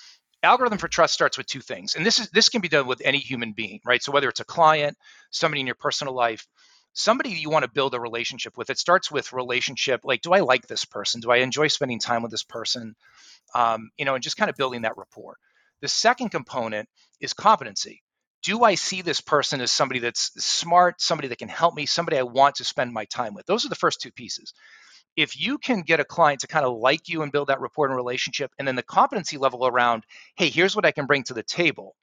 algorithm 0.43 0.77
for 0.77 0.87
trust 0.87 1.13
starts 1.13 1.37
with 1.37 1.47
two 1.47 1.61
things 1.61 1.95
and 1.95 2.05
this 2.05 2.19
is 2.19 2.29
this 2.31 2.49
can 2.49 2.61
be 2.61 2.67
done 2.67 2.87
with 2.87 3.01
any 3.03 3.19
human 3.19 3.53
being 3.53 3.79
right? 3.85 4.01
So 4.01 4.11
whether 4.11 4.29
it's 4.29 4.39
a 4.39 4.45
client 4.45 4.97
somebody 5.29 5.61
in 5.61 5.67
your 5.67 5.75
personal 5.75 6.13
life 6.13 6.47
somebody 6.93 7.29
you 7.29 7.49
want 7.49 7.63
to 7.63 7.71
build 7.71 7.93
a 7.93 7.99
relationship 7.99 8.57
with. 8.57 8.69
It 8.69 8.77
starts 8.77 9.09
with 9.09 9.33
relationship 9.33 10.01
like 10.03 10.21
do 10.21 10.33
i 10.33 10.39
like 10.39 10.67
this 10.67 10.85
person? 10.85 11.21
Do 11.21 11.31
i 11.31 11.37
enjoy 11.37 11.67
spending 11.67 11.99
time 11.99 12.21
with 12.21 12.31
this 12.31 12.43
person? 12.43 12.95
Um, 13.53 13.91
you 13.97 14.05
know 14.05 14.15
and 14.15 14.23
just 14.23 14.37
kind 14.37 14.49
of 14.49 14.55
building 14.55 14.83
that 14.83 14.97
rapport. 14.97 15.37
The 15.81 15.87
second 15.87 16.29
component 16.29 16.87
is 17.19 17.33
competency. 17.33 18.01
Do 18.43 18.63
i 18.63 18.75
see 18.75 19.01
this 19.01 19.21
person 19.21 19.61
as 19.61 19.71
somebody 19.71 19.99
that's 19.99 20.31
smart 20.43 21.01
somebody 21.01 21.27
that 21.29 21.39
can 21.39 21.49
help 21.49 21.75
me 21.75 21.85
somebody 21.85 22.17
i 22.17 22.23
want 22.23 22.55
to 22.55 22.63
spend 22.63 22.93
my 22.93 23.05
time 23.05 23.33
with? 23.33 23.45
Those 23.45 23.65
are 23.65 23.69
the 23.69 23.75
first 23.75 24.01
two 24.01 24.11
pieces 24.11 24.53
if 25.15 25.39
you 25.39 25.57
can 25.57 25.81
get 25.81 25.99
a 25.99 26.05
client 26.05 26.41
to 26.41 26.47
kind 26.47 26.65
of 26.65 26.77
like 26.77 27.09
you 27.09 27.21
and 27.21 27.31
build 27.31 27.49
that 27.49 27.61
rapport 27.61 27.87
and 27.87 27.95
relationship, 27.95 28.51
and 28.57 28.67
then 28.67 28.75
the 28.75 28.83
competency 28.83 29.37
level 29.37 29.65
around, 29.65 30.03
hey, 30.35 30.49
here's 30.49 30.75
what 30.75 30.85
I 30.85 30.91
can 30.91 31.05
bring 31.05 31.23
to 31.23 31.33
the 31.33 31.43
table, 31.43 31.95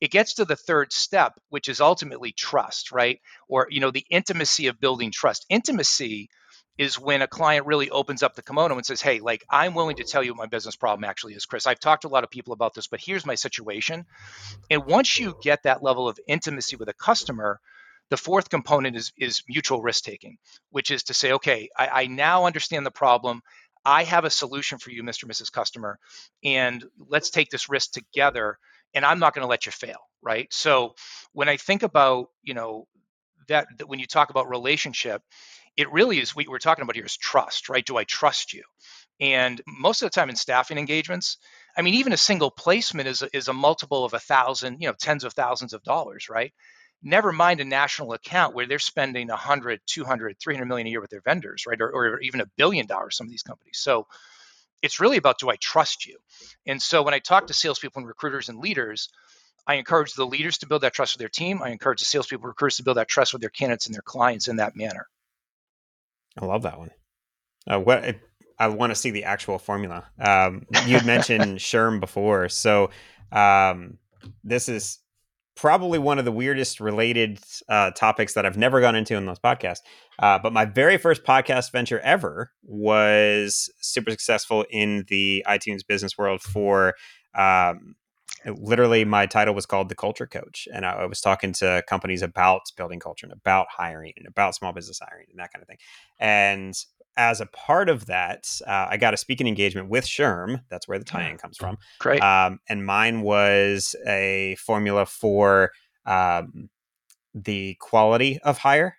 it 0.00 0.10
gets 0.10 0.34
to 0.34 0.44
the 0.44 0.56
third 0.56 0.92
step, 0.92 1.34
which 1.48 1.68
is 1.68 1.80
ultimately 1.80 2.32
trust, 2.32 2.92
right? 2.92 3.20
Or 3.48 3.66
you 3.70 3.80
know, 3.80 3.90
the 3.90 4.06
intimacy 4.10 4.66
of 4.66 4.80
building 4.80 5.10
trust. 5.12 5.46
Intimacy 5.48 6.28
is 6.76 6.98
when 6.98 7.22
a 7.22 7.28
client 7.28 7.66
really 7.66 7.90
opens 7.90 8.22
up 8.22 8.34
the 8.34 8.42
kimono 8.42 8.76
and 8.76 8.84
says, 8.84 9.00
Hey, 9.00 9.20
like, 9.20 9.44
I'm 9.48 9.74
willing 9.74 9.96
to 9.96 10.04
tell 10.04 10.22
you 10.22 10.32
what 10.32 10.38
my 10.38 10.46
business 10.46 10.74
problem 10.74 11.04
actually 11.04 11.34
is, 11.34 11.46
Chris. 11.46 11.66
I've 11.66 11.78
talked 11.78 12.02
to 12.02 12.08
a 12.08 12.10
lot 12.10 12.24
of 12.24 12.30
people 12.30 12.52
about 12.52 12.74
this, 12.74 12.88
but 12.88 13.00
here's 13.00 13.24
my 13.24 13.36
situation. 13.36 14.06
And 14.70 14.84
once 14.84 15.18
you 15.18 15.36
get 15.40 15.62
that 15.62 15.82
level 15.82 16.08
of 16.08 16.18
intimacy 16.26 16.76
with 16.76 16.88
a 16.88 16.94
customer, 16.94 17.60
the 18.10 18.16
fourth 18.16 18.50
component 18.50 18.96
is, 18.96 19.12
is 19.18 19.42
mutual 19.48 19.82
risk 19.82 20.04
taking, 20.04 20.36
which 20.70 20.90
is 20.90 21.04
to 21.04 21.14
say, 21.14 21.32
okay, 21.32 21.68
I, 21.76 21.88
I 22.02 22.06
now 22.06 22.46
understand 22.46 22.86
the 22.86 22.90
problem. 22.90 23.40
I 23.84 24.04
have 24.04 24.24
a 24.24 24.30
solution 24.30 24.78
for 24.78 24.90
you, 24.90 25.02
Mr. 25.02 25.24
Mrs. 25.24 25.52
Customer, 25.52 25.98
and 26.44 26.84
let's 27.08 27.30
take 27.30 27.50
this 27.50 27.68
risk 27.68 27.92
together. 27.92 28.58
And 28.94 29.04
I'm 29.04 29.18
not 29.18 29.34
going 29.34 29.42
to 29.42 29.48
let 29.48 29.66
you 29.66 29.72
fail, 29.72 29.98
right? 30.22 30.46
So 30.52 30.94
when 31.32 31.48
I 31.48 31.56
think 31.56 31.82
about, 31.82 32.28
you 32.42 32.54
know, 32.54 32.86
that, 33.48 33.66
that 33.78 33.88
when 33.88 33.98
you 33.98 34.06
talk 34.06 34.30
about 34.30 34.48
relationship, 34.48 35.22
it 35.76 35.92
really 35.92 36.20
is 36.20 36.34
what 36.34 36.46
we're 36.48 36.58
talking 36.58 36.82
about 36.82 36.94
here 36.94 37.04
is 37.04 37.16
trust, 37.16 37.68
right? 37.68 37.84
Do 37.84 37.96
I 37.96 38.04
trust 38.04 38.52
you? 38.54 38.62
And 39.20 39.60
most 39.66 40.02
of 40.02 40.06
the 40.06 40.14
time 40.14 40.30
in 40.30 40.36
staffing 40.36 40.78
engagements, 40.78 41.38
I 41.76 41.82
mean, 41.82 41.94
even 41.94 42.12
a 42.12 42.16
single 42.16 42.50
placement 42.50 43.08
is 43.08 43.22
is 43.32 43.48
a 43.48 43.52
multiple 43.52 44.04
of 44.04 44.14
a 44.14 44.18
thousand, 44.20 44.80
you 44.80 44.88
know, 44.88 44.94
tens 44.98 45.24
of 45.24 45.32
thousands 45.32 45.72
of 45.72 45.82
dollars, 45.82 46.28
right? 46.28 46.52
Never 47.04 47.32
mind 47.32 47.60
a 47.60 47.64
national 47.64 48.14
account 48.14 48.54
where 48.54 48.66
they're 48.66 48.78
spending 48.78 49.28
100 49.28 49.80
200 49.86 50.38
300 50.40 50.66
million 50.66 50.86
a 50.86 50.90
year 50.90 51.00
with 51.00 51.10
their 51.10 51.20
vendors 51.20 51.66
right? 51.66 51.80
Or, 51.80 51.90
or 51.90 52.20
even 52.20 52.40
a 52.40 52.46
billion 52.56 52.86
dollars 52.86 53.16
some 53.16 53.26
of 53.26 53.30
these 53.30 53.42
companies. 53.42 53.78
So 53.78 54.06
it's 54.82 55.00
really 55.00 55.16
about 55.18 55.38
do 55.38 55.50
i 55.50 55.56
trust 55.56 56.06
you? 56.06 56.18
And 56.66 56.80
so 56.80 57.02
when 57.02 57.14
i 57.14 57.18
talk 57.18 57.46
to 57.48 57.54
salespeople 57.54 58.00
and 58.00 58.08
recruiters 58.08 58.48
and 58.48 58.58
leaders 58.58 59.10
i 59.66 59.74
encourage 59.74 60.14
the 60.14 60.26
leaders 60.26 60.58
to 60.58 60.66
build 60.66 60.82
that 60.82 60.94
trust 60.94 61.14
with 61.14 61.20
their 61.20 61.28
team. 61.28 61.62
I 61.62 61.70
encourage 61.70 62.00
the 62.00 62.06
salespeople 62.06 62.44
and 62.44 62.48
recruiters 62.48 62.78
to 62.78 62.84
build 62.84 62.96
that 62.96 63.08
trust 63.08 63.32
with 63.32 63.42
their 63.42 63.50
candidates 63.50 63.86
and 63.86 63.94
their 63.94 64.02
clients 64.02 64.48
in 64.48 64.56
that 64.56 64.74
manner. 64.74 65.06
I 66.38 66.46
love 66.46 66.62
that 66.62 66.78
one. 66.78 66.90
Uh, 67.66 67.78
what 67.78 68.16
I 68.58 68.68
want 68.68 68.90
to 68.90 68.94
see 68.94 69.10
the 69.10 69.24
actual 69.24 69.58
formula. 69.58 70.04
Um, 70.18 70.66
you 70.86 71.00
mentioned 71.02 71.42
SHRM 71.58 72.00
before, 72.00 72.48
so 72.48 72.90
um, 73.32 73.98
this 74.42 74.68
is 74.68 74.98
probably 75.56 75.98
one 75.98 76.18
of 76.18 76.24
the 76.24 76.32
weirdest 76.32 76.80
related 76.80 77.38
uh, 77.68 77.90
topics 77.92 78.34
that 78.34 78.44
I've 78.44 78.56
never 78.56 78.80
gone 78.80 78.96
into 78.96 79.14
in 79.14 79.26
this 79.26 79.38
podcast. 79.38 79.78
Uh, 80.18 80.38
but 80.38 80.52
my 80.52 80.64
very 80.64 80.98
first 80.98 81.24
podcast 81.24 81.72
venture 81.72 82.00
ever 82.00 82.50
was 82.62 83.70
super 83.80 84.10
successful 84.10 84.64
in 84.70 85.04
the 85.08 85.44
iTunes 85.48 85.86
business 85.86 86.18
world 86.18 86.40
for. 86.40 86.94
Um, 87.36 87.94
literally, 88.46 89.04
my 89.04 89.26
title 89.26 89.54
was 89.54 89.66
called 89.66 89.88
the 89.88 89.94
Culture 89.94 90.26
Coach, 90.26 90.68
and 90.72 90.84
I, 90.84 90.92
I 90.92 91.06
was 91.06 91.20
talking 91.20 91.52
to 91.54 91.82
companies 91.88 92.22
about 92.22 92.62
building 92.76 93.00
culture 93.00 93.26
and 93.26 93.32
about 93.32 93.66
hiring 93.70 94.12
and 94.16 94.26
about 94.26 94.54
small 94.54 94.72
business 94.72 95.00
hiring 95.02 95.26
and 95.30 95.38
that 95.38 95.52
kind 95.52 95.62
of 95.62 95.68
thing. 95.68 95.78
And 96.18 96.74
as 97.16 97.40
a 97.40 97.46
part 97.46 97.88
of 97.88 98.06
that, 98.06 98.46
uh, 98.66 98.88
I 98.90 98.96
got 98.96 99.14
a 99.14 99.16
speaking 99.16 99.46
engagement 99.46 99.88
with 99.88 100.04
SHRM. 100.04 100.62
That's 100.68 100.88
where 100.88 100.98
the 100.98 101.04
tie-in 101.04 101.38
comes 101.38 101.56
from. 101.56 101.78
Great. 102.00 102.20
Um, 102.22 102.60
and 102.68 102.84
mine 102.84 103.22
was 103.22 103.94
a 104.06 104.56
formula 104.56 105.06
for 105.06 105.70
um, 106.06 106.68
the 107.34 107.76
quality 107.80 108.38
of 108.42 108.58
hire. 108.58 108.96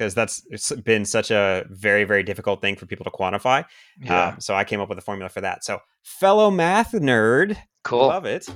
because 0.00 0.14
that's 0.14 0.40
been 0.82 1.04
such 1.04 1.30
a 1.30 1.66
very 1.68 2.04
very 2.04 2.22
difficult 2.22 2.62
thing 2.62 2.74
for 2.74 2.86
people 2.86 3.04
to 3.04 3.10
quantify. 3.10 3.64
Yeah. 4.00 4.28
Um, 4.28 4.40
so 4.40 4.54
I 4.54 4.64
came 4.64 4.80
up 4.80 4.88
with 4.88 4.96
a 4.96 5.02
formula 5.02 5.28
for 5.28 5.42
that. 5.42 5.62
So 5.62 5.80
fellow 6.02 6.50
math 6.50 6.92
nerd, 6.92 7.56
cool, 7.84 8.06
love 8.06 8.24
it. 8.24 8.48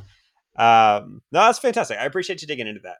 Um, 0.57 1.21
no, 1.33 1.41
that's 1.41 1.59
fantastic. 1.59 1.99
I 1.99 2.07
appreciate 2.07 2.41
you 2.41 2.49
digging 2.49 2.67
into 2.67 2.81
that 2.85 2.97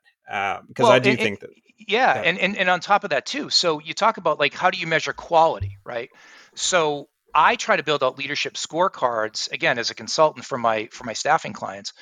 because 0.69 0.85
um, 0.85 0.85
well, 0.85 0.93
I 0.93 0.99
do 0.99 1.11
and, 1.11 1.19
think 1.19 1.41
that. 1.41 1.51
Yeah, 1.79 2.13
and, 2.13 2.39
and 2.39 2.57
and 2.57 2.71
on 2.71 2.81
top 2.81 3.05
of 3.05 3.11
that 3.11 3.27
too. 3.27 3.51
So 3.51 3.81
you 3.81 3.95
talk 3.95 4.17
about 4.17 4.39
like 4.39 4.55
how 4.55 4.71
do 4.71 4.79
you 4.79 4.87
measure 4.87 5.13
quality, 5.13 5.79
right? 5.85 6.11
So 6.55 7.09
I 7.35 7.57
try 7.57 7.77
to 7.77 7.83
build 7.83 8.05
out 8.05 8.17
leadership 8.17 8.55
scorecards 8.55 9.51
again 9.51 9.79
as 9.79 9.91
a 9.91 9.95
consultant 9.95 10.45
for 10.45 10.57
my 10.57 10.89
for 10.93 11.05
my 11.05 11.15
staffing 11.15 11.53
clients. 11.53 11.93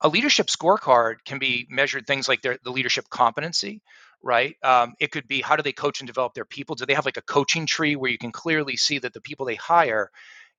A 0.00 0.08
leadership 0.08 0.48
scorecard 0.48 1.16
can 1.24 1.38
be 1.38 1.66
measured 1.70 2.06
things 2.06 2.26
like 2.28 2.42
their 2.42 2.58
the 2.64 2.72
leadership 2.72 3.08
competency, 3.08 3.82
right? 4.22 4.56
Um, 4.64 4.94
it 4.98 5.12
could 5.12 5.28
be 5.28 5.40
how 5.40 5.54
do 5.54 5.62
they 5.62 5.72
coach 5.72 6.00
and 6.00 6.08
develop 6.08 6.34
their 6.34 6.44
people? 6.44 6.74
Do 6.74 6.86
they 6.86 6.94
have 6.94 7.06
like 7.06 7.16
a 7.16 7.22
coaching 7.22 7.66
tree 7.66 7.94
where 7.94 8.10
you 8.10 8.18
can 8.18 8.32
clearly 8.32 8.76
see 8.76 8.98
that 8.98 9.12
the 9.12 9.20
people 9.20 9.46
they 9.46 9.54
hire 9.54 10.10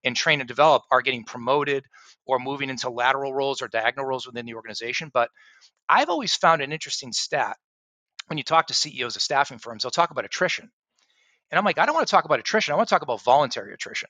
and 0.04 0.16
train 0.16 0.40
and 0.40 0.48
develop 0.48 0.84
are 0.92 1.02
getting 1.02 1.26
promoted 1.26 1.86
or 2.26 2.40
moving 2.40 2.70
into 2.70 2.90
lateral 2.90 3.34
roles 3.34 3.62
or 3.62 3.68
diagonal 3.68 4.06
roles 4.06 4.26
within 4.26 4.46
the 4.46 4.56
organization? 4.56 5.12
But 5.14 5.30
I've 5.90 6.10
always 6.10 6.36
found 6.36 6.62
an 6.62 6.72
interesting 6.72 7.12
stat 7.12 7.58
when 8.32 8.38
you 8.38 8.46
talk 8.46 8.68
to 8.68 8.74
CEOs 8.74 9.18
of 9.18 9.22
staffing 9.22 9.58
firms, 9.58 9.84
they'll 9.84 9.92
talk 9.92 10.12
about 10.12 10.24
attrition. 10.24 10.72
And 11.52 11.60
I'm 11.60 11.66
like, 11.66 11.78
I 11.78 11.86
don't 11.86 11.94
want 11.94 12.08
to 12.08 12.12
talk 12.12 12.24
about 12.24 12.40
attrition. 12.40 12.72
I 12.74 12.78
want 12.78 12.88
to 12.88 12.96
talk 12.96 13.02
about 13.02 13.22
voluntary 13.22 13.74
attrition. 13.74 14.08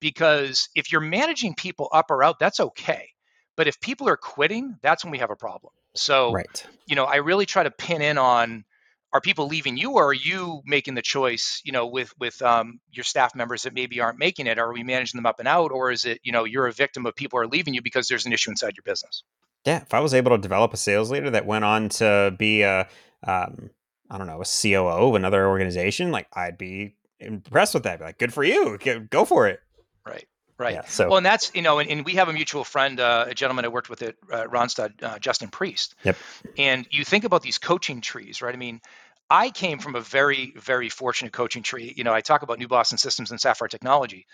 Because 0.00 0.68
if 0.74 0.90
you're 0.90 1.00
managing 1.00 1.54
people 1.54 1.88
up 1.92 2.10
or 2.10 2.24
out, 2.24 2.40
that's 2.40 2.58
okay. 2.58 3.10
But 3.56 3.68
if 3.68 3.80
people 3.80 4.08
are 4.08 4.16
quitting, 4.16 4.78
that's 4.82 5.04
when 5.04 5.12
we 5.12 5.18
have 5.18 5.30
a 5.30 5.36
problem. 5.36 5.72
So, 5.94 6.32
right. 6.32 6.66
you 6.86 6.96
know, 6.96 7.04
I 7.04 7.16
really 7.16 7.46
try 7.46 7.62
to 7.62 7.70
pin 7.70 8.02
in 8.02 8.18
on 8.18 8.64
are 9.12 9.20
people 9.20 9.46
leaving 9.46 9.76
you 9.76 9.92
or 9.92 10.06
are 10.06 10.12
you 10.12 10.60
making 10.64 10.94
the 10.94 11.02
choice 11.02 11.60
you 11.64 11.70
know 11.70 11.86
with 11.86 12.12
with 12.18 12.40
um, 12.40 12.80
your 12.90 13.04
staff 13.04 13.34
members 13.34 13.64
that 13.64 13.74
maybe 13.74 14.00
aren't 14.00 14.18
making 14.18 14.46
it 14.46 14.58
are 14.58 14.72
we 14.72 14.82
managing 14.82 15.18
them 15.18 15.26
up 15.26 15.38
and 15.38 15.46
out 15.46 15.70
or 15.70 15.90
is 15.90 16.06
it 16.06 16.18
you 16.22 16.32
know 16.32 16.44
you're 16.44 16.66
a 16.66 16.72
victim 16.72 17.04
of 17.04 17.14
people 17.14 17.38
are 17.38 17.46
leaving 17.46 17.74
you 17.74 17.82
because 17.82 18.08
there's 18.08 18.24
an 18.24 18.32
issue 18.32 18.50
inside 18.50 18.72
your 18.74 18.84
business 18.84 19.22
yeah 19.66 19.82
if 19.82 19.92
i 19.92 20.00
was 20.00 20.14
able 20.14 20.30
to 20.30 20.38
develop 20.38 20.72
a 20.72 20.78
sales 20.78 21.10
leader 21.10 21.28
that 21.28 21.44
went 21.44 21.62
on 21.62 21.90
to 21.90 22.34
be 22.38 22.62
a 22.62 22.88
um, 23.26 23.70
i 24.10 24.18
don't 24.18 24.26
know 24.26 24.40
a 24.40 24.44
coo 24.44 24.88
of 24.88 25.14
another 25.14 25.46
organization 25.46 26.10
like 26.10 26.26
i'd 26.34 26.58
be 26.58 26.94
impressed 27.20 27.74
with 27.74 27.84
that 27.84 27.98
be 27.98 28.04
like 28.04 28.18
good 28.18 28.32
for 28.32 28.44
you 28.44 28.78
go 29.10 29.24
for 29.24 29.46
it 29.48 29.60
right 30.06 30.26
Right. 30.58 30.74
Yeah, 30.74 30.84
so 30.84 31.08
well, 31.08 31.16
and 31.16 31.26
that's 31.26 31.50
you 31.54 31.62
know, 31.62 31.80
and, 31.80 31.90
and 31.90 32.04
we 32.04 32.14
have 32.14 32.28
a 32.28 32.32
mutual 32.32 32.62
friend, 32.62 33.00
uh, 33.00 33.24
a 33.28 33.34
gentleman 33.34 33.64
I 33.64 33.68
worked 33.68 33.90
with 33.90 34.00
at 34.02 34.14
uh, 34.30 34.44
Randstad, 34.44 35.02
uh, 35.02 35.18
Justin 35.18 35.48
Priest. 35.48 35.96
Yep. 36.04 36.16
And 36.56 36.86
you 36.90 37.04
think 37.04 37.24
about 37.24 37.42
these 37.42 37.58
coaching 37.58 38.00
trees, 38.00 38.40
right? 38.40 38.54
I 38.54 38.56
mean, 38.56 38.80
I 39.28 39.50
came 39.50 39.78
from 39.78 39.96
a 39.96 40.00
very, 40.00 40.52
very 40.56 40.88
fortunate 40.88 41.32
coaching 41.32 41.62
tree. 41.64 41.92
You 41.96 42.04
know, 42.04 42.12
I 42.12 42.20
talk 42.20 42.42
about 42.42 42.58
New 42.58 42.68
Boston 42.68 42.98
Systems 42.98 43.30
and 43.30 43.40
Sapphire 43.40 43.66
Technology. 43.66 44.26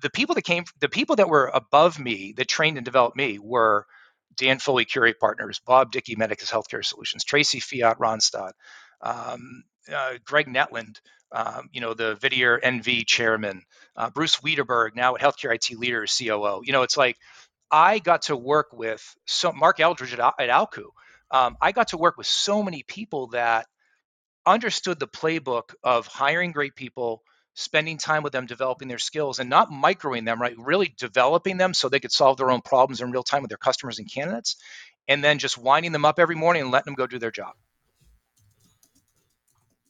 The 0.00 0.08
people 0.08 0.34
that 0.36 0.42
came, 0.42 0.64
the 0.78 0.88
people 0.88 1.16
that 1.16 1.28
were 1.28 1.50
above 1.52 1.98
me, 1.98 2.32
that 2.36 2.48
trained 2.48 2.78
and 2.78 2.84
developed 2.84 3.16
me, 3.16 3.38
were 3.38 3.86
Dan 4.40 4.58
Foley, 4.58 4.86
Curate 4.86 5.20
Partners, 5.20 5.60
Bob 5.64 5.92
Dickey, 5.92 6.16
Medicus 6.16 6.50
Healthcare 6.50 6.84
Solutions, 6.84 7.24
Tracy 7.24 7.60
Fiat, 7.60 7.98
Randstad, 7.98 8.52
um, 9.02 9.64
uh, 9.92 10.14
Greg 10.24 10.46
Netland, 10.46 10.98
um, 11.30 11.68
you 11.72 11.82
know, 11.82 11.92
the 11.92 12.14
Vedior 12.16 12.58
NV 12.58 13.06
chairman, 13.06 13.62
uh, 13.96 14.08
Bruce 14.08 14.36
Wiederberg, 14.36 14.96
now 14.96 15.14
at 15.14 15.20
Healthcare 15.20 15.54
IT 15.54 15.78
Leader, 15.78 16.06
COO. 16.06 16.62
You 16.64 16.72
know, 16.72 16.82
it's 16.82 16.96
like 16.96 17.18
I 17.70 17.98
got 17.98 18.22
to 18.22 18.36
work 18.36 18.68
with 18.72 19.02
so 19.26 19.52
Mark 19.52 19.78
Eldridge 19.78 20.14
at, 20.14 20.20
at 20.20 20.48
Alku. 20.48 20.86
Um, 21.30 21.56
I 21.60 21.72
got 21.72 21.88
to 21.88 21.98
work 21.98 22.16
with 22.16 22.26
so 22.26 22.62
many 22.62 22.82
people 22.82 23.28
that 23.28 23.66
understood 24.46 24.98
the 24.98 25.06
playbook 25.06 25.74
of 25.84 26.06
hiring 26.06 26.52
great 26.52 26.74
people, 26.74 27.22
spending 27.54 27.98
time 27.98 28.22
with 28.22 28.32
them, 28.32 28.46
developing 28.46 28.88
their 28.88 28.98
skills, 28.98 29.38
and 29.38 29.50
not 29.50 29.70
microing 29.70 30.24
them, 30.24 30.40
right? 30.40 30.54
Really 30.58 30.94
developing 30.96 31.56
them 31.56 31.74
so 31.74 31.88
they 31.88 32.00
could 32.00 32.12
solve 32.12 32.36
their 32.36 32.50
own 32.50 32.60
problems 32.60 33.00
in 33.00 33.10
real 33.10 33.22
time 33.22 33.42
with 33.42 33.50
their 33.50 33.58
customers 33.58 33.98
and 33.98 34.10
candidates, 34.10 34.56
and 35.08 35.22
then 35.22 35.38
just 35.38 35.58
winding 35.58 35.92
them 35.92 36.04
up 36.04 36.18
every 36.18 36.36
morning 36.36 36.62
and 36.62 36.70
letting 36.70 36.92
them 36.92 36.94
go 36.94 37.06
do 37.06 37.18
their 37.18 37.30
job. 37.30 37.54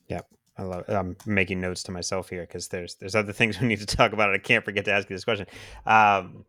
Yeah. 0.08 0.20
I 0.58 0.62
love 0.62 0.84
it. 0.88 0.92
I'm 0.92 1.16
making 1.24 1.62
notes 1.62 1.84
to 1.84 1.92
myself 1.92 2.28
here 2.28 2.42
because 2.42 2.68
there's 2.68 2.96
there's 2.96 3.14
other 3.14 3.32
things 3.32 3.58
we 3.60 3.66
need 3.66 3.80
to 3.80 3.86
talk 3.86 4.12
about. 4.12 4.34
I 4.34 4.38
can't 4.38 4.64
forget 4.64 4.84
to 4.84 4.92
ask 4.92 5.08
you 5.08 5.16
this 5.16 5.24
question. 5.24 5.46
Um, 5.86 6.44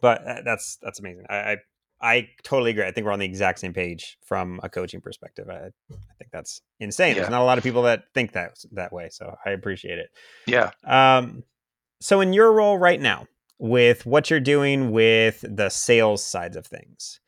but 0.00 0.26
uh, 0.26 0.42
that's 0.44 0.76
that's 0.82 1.00
amazing. 1.00 1.26
I, 1.28 1.36
I, 1.36 1.56
I 2.00 2.28
totally 2.42 2.72
agree. 2.72 2.84
I 2.84 2.90
think 2.90 3.06
we're 3.06 3.12
on 3.12 3.18
the 3.18 3.24
exact 3.24 3.60
same 3.60 3.72
page 3.72 4.18
from 4.24 4.60
a 4.62 4.68
coaching 4.68 5.00
perspective. 5.00 5.48
I, 5.48 5.54
I 5.54 6.14
think 6.18 6.30
that's 6.32 6.60
insane. 6.80 7.14
Yeah. 7.14 7.22
There's 7.22 7.30
not 7.30 7.40
a 7.40 7.44
lot 7.44 7.58
of 7.58 7.64
people 7.64 7.82
that 7.82 8.04
think 8.12 8.32
that 8.32 8.58
that 8.72 8.92
way, 8.92 9.08
so 9.10 9.36
I 9.44 9.50
appreciate 9.50 9.98
it. 9.98 10.10
Yeah. 10.46 10.70
Um, 10.86 11.44
so 12.00 12.20
in 12.20 12.32
your 12.32 12.52
role 12.52 12.76
right 12.76 13.00
now, 13.00 13.26
with 13.58 14.04
what 14.04 14.28
you're 14.28 14.40
doing 14.40 14.90
with 14.90 15.44
the 15.48 15.70
sales 15.70 16.24
sides 16.24 16.56
of 16.56 16.66
things, 16.66 17.20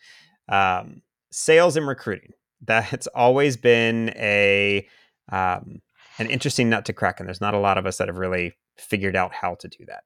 um, 0.48 1.02
sales 1.30 1.76
and 1.76 1.86
recruiting, 1.86 2.32
that's 2.60 3.06
always 3.08 3.56
been 3.56 4.10
a 4.16 4.86
um, 5.30 5.80
an 6.18 6.28
interesting 6.28 6.70
nut 6.70 6.84
to 6.86 6.92
crack, 6.92 7.20
and 7.20 7.28
there's 7.28 7.40
not 7.40 7.54
a 7.54 7.58
lot 7.58 7.78
of 7.78 7.86
us 7.86 7.98
that 7.98 8.08
have 8.08 8.18
really 8.18 8.54
figured 8.78 9.16
out 9.16 9.32
how 9.34 9.54
to 9.56 9.68
do 9.68 9.84
that. 9.86 10.04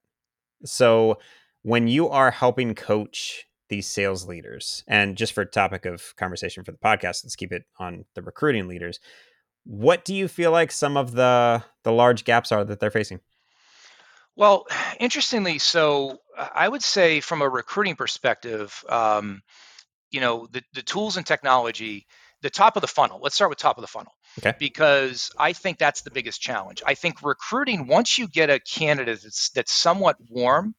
So, 0.65 1.19
when 1.63 1.89
you 1.89 2.09
are 2.09 2.31
helping 2.31 2.75
coach 2.75 3.47
these 3.71 3.87
sales 3.87 4.29
leaders, 4.29 4.85
and 4.87 5.17
just 5.17 5.33
for 5.33 5.45
topic 5.45 5.87
of 5.87 6.15
conversation 6.17 6.65
for 6.65 6.73
the 6.73 6.79
podcast, 6.79 7.25
let's 7.25 7.37
keep 7.37 7.53
it 7.53 7.65
on 7.79 8.05
the 8.15 8.23
recruiting 8.23 8.69
leaders. 8.69 9.01
What 9.65 10.05
do 10.05 10.15
you 10.15 10.29
feel 10.29 10.51
like 10.51 10.71
some 10.71 10.97
of 10.97 11.13
the 11.13 11.65
the 11.83 11.93
large 11.93 12.25
gaps 12.25 12.53
are 12.53 12.65
that 12.65 12.81
they're 12.81 12.91
facing? 12.91 13.21
Well, 14.37 14.67
interestingly, 15.01 15.59
so 15.59 16.19
I 16.37 16.69
would 16.69 16.83
say 16.83 17.21
from 17.21 17.43
a 17.43 17.49
recruiting 17.49 17.97
perspective, 17.97 18.85
um, 18.89 19.43
you 20.11 20.21
know, 20.21 20.47
the, 20.51 20.63
the 20.75 20.83
tools 20.83 21.17
and 21.17 21.25
technology, 21.25 22.07
the 22.43 22.51
top 22.51 22.77
of 22.77 22.81
the 22.81 22.89
funnel. 22.89 23.21
Let's 23.23 23.35
start 23.35 23.51
with 23.51 23.59
top 23.59 23.79
of 23.79 23.83
the 23.83 23.89
funnel. 23.89 24.13
Okay. 24.39 24.55
Because 24.59 25.31
I 25.39 25.53
think 25.53 25.79
that's 25.79 26.03
the 26.03 26.11
biggest 26.11 26.41
challenge. 26.41 26.83
I 26.87 26.95
think 26.95 27.23
recruiting, 27.23 27.87
once 27.87 28.19
you 28.19 28.29
get 28.29 28.51
a 28.51 28.61
candidate 28.61 29.21
that's, 29.23 29.51
that's 29.51 29.73
somewhat 29.73 30.17
warm, 30.29 30.75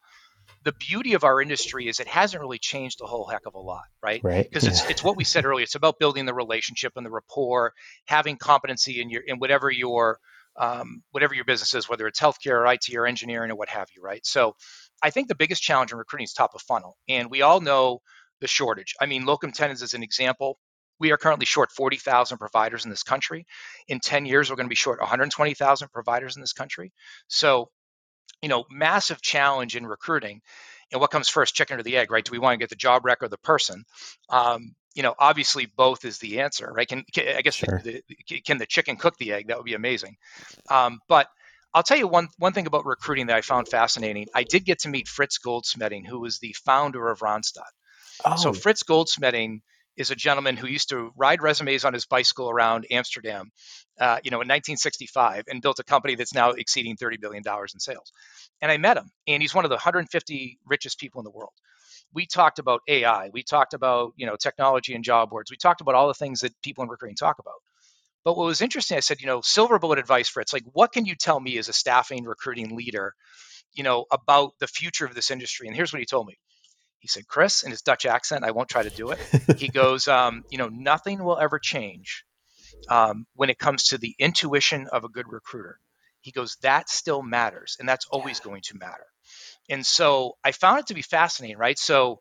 the 0.63 0.74
beauty 0.74 1.13
of 1.13 1.24
our 1.24 1.41
industry 1.41 1.88
is 1.88 2.00
it 2.00 2.08
hasn't 2.08 2.41
really 2.41 2.60
changed 2.60 3.00
a 3.01 3.06
whole 3.06 3.25
heck 3.25 3.46
of 3.46 3.56
a 3.56 3.60
lot, 3.60 3.84
right? 4.01 4.22
Right. 4.24 4.48
Because 4.48 4.65
it's 4.65 4.89
it's 4.89 5.03
what 5.03 5.18
we 5.18 5.24
said 5.24 5.46
earlier. 5.46 5.63
It's 5.63 5.75
about 5.75 6.00
building 6.00 6.25
the 6.25 6.34
relationship 6.34 6.94
and 6.96 7.06
the 7.06 7.12
rapport, 7.12 7.74
having 8.06 8.38
competency 8.38 9.01
in 9.01 9.10
your 9.10 9.22
in 9.22 9.39
whatever 9.39 9.72
your 9.72 10.20
um, 10.58 11.03
whatever 11.12 11.34
your 11.34 11.46
business 11.46 11.74
is, 11.74 11.89
whether 11.89 12.08
it's 12.08 12.20
healthcare 12.20 12.60
or 12.60 12.72
IT 12.72 12.94
or 12.94 13.06
engineering 13.06 13.51
or 13.51 13.56
what 13.56 13.70
have 13.70 13.88
you, 13.96 14.01
right? 14.01 14.25
So 14.25 14.56
I 15.01 15.10
think 15.10 15.27
the 15.27 15.36
biggest 15.36 15.62
challenge 15.62 15.91
in 15.91 15.98
recruiting 15.98 16.25
is 16.25 16.34
top 16.34 16.51
of 16.53 16.62
funnel. 16.62 16.98
And 17.08 17.32
we 17.32 17.41
all 17.41 17.62
know 17.62 18.01
the 18.41 18.48
shortage. 18.48 18.96
I 19.00 19.06
mean, 19.06 19.25
locum 19.25 19.53
tenens 19.53 19.82
is 19.82 19.94
an 19.94 20.03
example 20.03 20.58
we 21.01 21.12
are 21.12 21.18
currently 21.18 21.48
short 21.48 21.72
40,000 21.72 22.38
providers 22.38 22.86
in 22.86 22.91
this 22.91 23.01
country. 23.01 23.48
In 23.88 24.00
10 24.00 24.27
years, 24.27 24.50
we're 24.50 24.56
going 24.56 24.68
to 24.68 24.70
be 24.70 24.75
short 24.75 25.00
120,000 25.00 25.89
providers 25.91 26.36
in 26.36 26.41
this 26.41 26.53
country. 26.53 26.94
So, 27.27 27.72
you 28.42 28.50
know, 28.50 28.66
massive 28.70 29.22
challenge 29.22 29.76
in 29.76 29.86
recruiting. 29.86 30.42
And 30.92 31.00
what 31.00 31.12
comes 31.12 31.30
first, 31.30 31.56
chicken 31.56 31.80
or 31.80 31.84
the 31.84 31.98
egg, 31.98 32.12
right? 32.12 32.24
Do 32.24 32.32
we 32.32 32.40
want 32.40 32.56
to 32.56 32.60
get 32.60 32.70
the 32.70 32.76
job 32.76 33.06
rec 33.06 33.24
or 33.24 33.30
the 33.30 33.38
person? 33.38 33.86
Um, 34.30 34.76
you 34.94 35.04
know, 35.04 35.16
obviously 35.18 35.66
both 35.66 36.04
is 36.04 36.18
the 36.18 36.42
answer, 36.42 36.70
right? 36.70 36.88
Can, 36.88 37.06
can 37.14 37.38
I 37.38 37.42
guess 37.42 37.56
sure. 37.56 37.82
the, 37.82 38.04
the, 38.10 38.42
can 38.42 38.58
the 38.58 38.66
chicken 38.66 38.98
cook 38.98 39.16
the 39.18 39.32
egg? 39.32 39.48
That 39.48 39.58
would 39.58 39.66
be 39.66 39.74
amazing. 39.74 40.18
Um, 40.70 41.00
but 41.08 41.28
I'll 41.74 41.84
tell 41.84 41.98
you 41.98 42.08
one 42.08 42.28
one 42.38 42.52
thing 42.52 42.68
about 42.68 42.86
recruiting 42.86 43.28
that 43.28 43.38
I 43.38 43.42
found 43.42 43.70
fascinating. 43.70 44.28
I 44.36 44.44
did 44.44 44.66
get 44.66 44.80
to 44.80 44.90
meet 44.90 45.08
Frits 45.08 45.40
Goldschmeding, 45.46 46.06
who 46.06 46.20
was 46.20 46.40
the 46.40 46.54
founder 46.66 47.10
of 47.10 47.20
Randstad. 47.20 47.62
Oh. 48.26 48.36
So 48.36 48.52
Frits 48.52 48.84
Goldschmeding 48.84 49.62
is 49.98 50.12
a 50.12 50.16
gentleman 50.16 50.58
who 50.58 50.68
used 50.68 50.90
to 50.90 51.12
ride 51.16 51.42
resumes 51.42 51.86
on 51.86 51.94
his 51.94 52.06
bicycle 52.06 52.50
around 52.50 52.88
Amsterdam, 52.92 53.52
uh, 54.00 54.20
you 54.24 54.32
know, 54.32 54.38
in 54.38 54.48
1965, 54.48 55.46
and 55.48 55.62
built 55.62 55.80
a 55.80 55.84
company 55.84 56.16
that's 56.16 56.34
now 56.34 56.52
exceeding 56.52 56.96
30 56.96 57.18
billion 57.18 57.44
dollars 57.44 57.74
in 57.74 57.80
sales. 57.80 58.12
And 58.62 58.72
I 58.72 58.78
met 58.78 58.98
him, 58.98 59.12
and 59.28 59.42
he's 59.42 59.54
one 59.54 59.66
of 59.66 59.70
the 59.70 59.76
150 59.76 60.60
richest 60.66 61.00
people 61.00 61.20
in 61.20 61.26
the 61.26 61.32
world. 61.32 61.54
We 62.14 62.26
talked 62.26 62.60
about 62.60 62.82
AI, 62.88 63.30
we 63.34 63.44
talked 63.44 63.74
about 63.74 64.14
you 64.16 64.26
know 64.26 64.36
technology 64.36 64.94
and 64.96 65.04
job 65.04 65.30
boards, 65.30 65.52
we 65.52 65.58
talked 65.58 65.82
about 65.82 65.96
all 65.96 66.08
the 66.08 66.14
things 66.14 66.42
that 66.42 66.54
people 66.62 66.84
in 66.84 66.90
recruiting 66.90 67.16
talk 67.16 67.40
about. 67.40 67.56
But 68.24 68.38
what 68.38 68.46
was 68.46 68.62
interesting, 68.62 68.98
I 68.98 69.02
said, 69.02 69.20
you 69.22 69.28
know, 69.28 69.42
silver 69.42 69.80
bullet 69.80 69.98
advice 70.00 70.30
for 70.30 70.42
it's 70.42 70.54
like, 70.54 70.64
what 70.74 70.92
can 70.92 71.06
you 71.06 71.16
tell 71.16 71.40
me 71.40 71.58
as 71.58 71.70
a 71.70 71.74
staffing 71.74 72.26
recruiting 72.26 72.76
leader, 72.76 73.14
you 73.74 73.84
know, 73.84 74.06
about 74.12 74.54
the 74.60 74.68
future 74.68 75.06
of 75.06 75.16
this 75.16 75.32
industry? 75.32 75.68
And 75.68 75.76
here's 75.76 75.92
what 75.92 76.00
he 76.02 76.06
told 76.06 76.28
me. 76.28 76.38
He 77.01 77.08
said, 77.10 77.27
Chris, 77.27 77.63
in 77.63 77.72
his 77.72 77.81
Dutch 77.81 78.05
accent, 78.05 78.46
I 78.46 78.51
won't 78.51 78.70
try 78.70 78.84
to 78.84 78.89
do 78.91 79.12
it. 79.12 79.20
he 79.58 79.67
goes, 79.81 80.08
um, 80.08 80.43
you 80.50 80.58
know, 80.58 80.70
nothing 80.70 81.24
will 81.24 81.38
ever 81.38 81.60
change 81.60 82.24
um, 82.89 83.25
when 83.36 83.50
it 83.50 83.60
comes 83.60 83.84
to 83.86 83.98
the 83.98 84.15
intuition 84.20 84.88
of 84.91 85.03
a 85.03 85.10
good 85.10 85.25
recruiter. 85.29 85.77
He 86.22 86.31
goes, 86.31 86.55
that 86.62 86.89
still 86.89 87.24
matters, 87.24 87.75
and 87.79 87.89
that's 87.89 88.05
always 88.10 88.39
going 88.39 88.62
to 88.67 88.77
matter. 88.77 89.05
And 89.70 89.86
so 89.86 90.38
I 90.43 90.51
found 90.51 90.79
it 90.79 90.88
to 90.88 90.93
be 90.93 91.01
fascinating, 91.01 91.58
right? 91.58 91.77
So, 91.77 92.20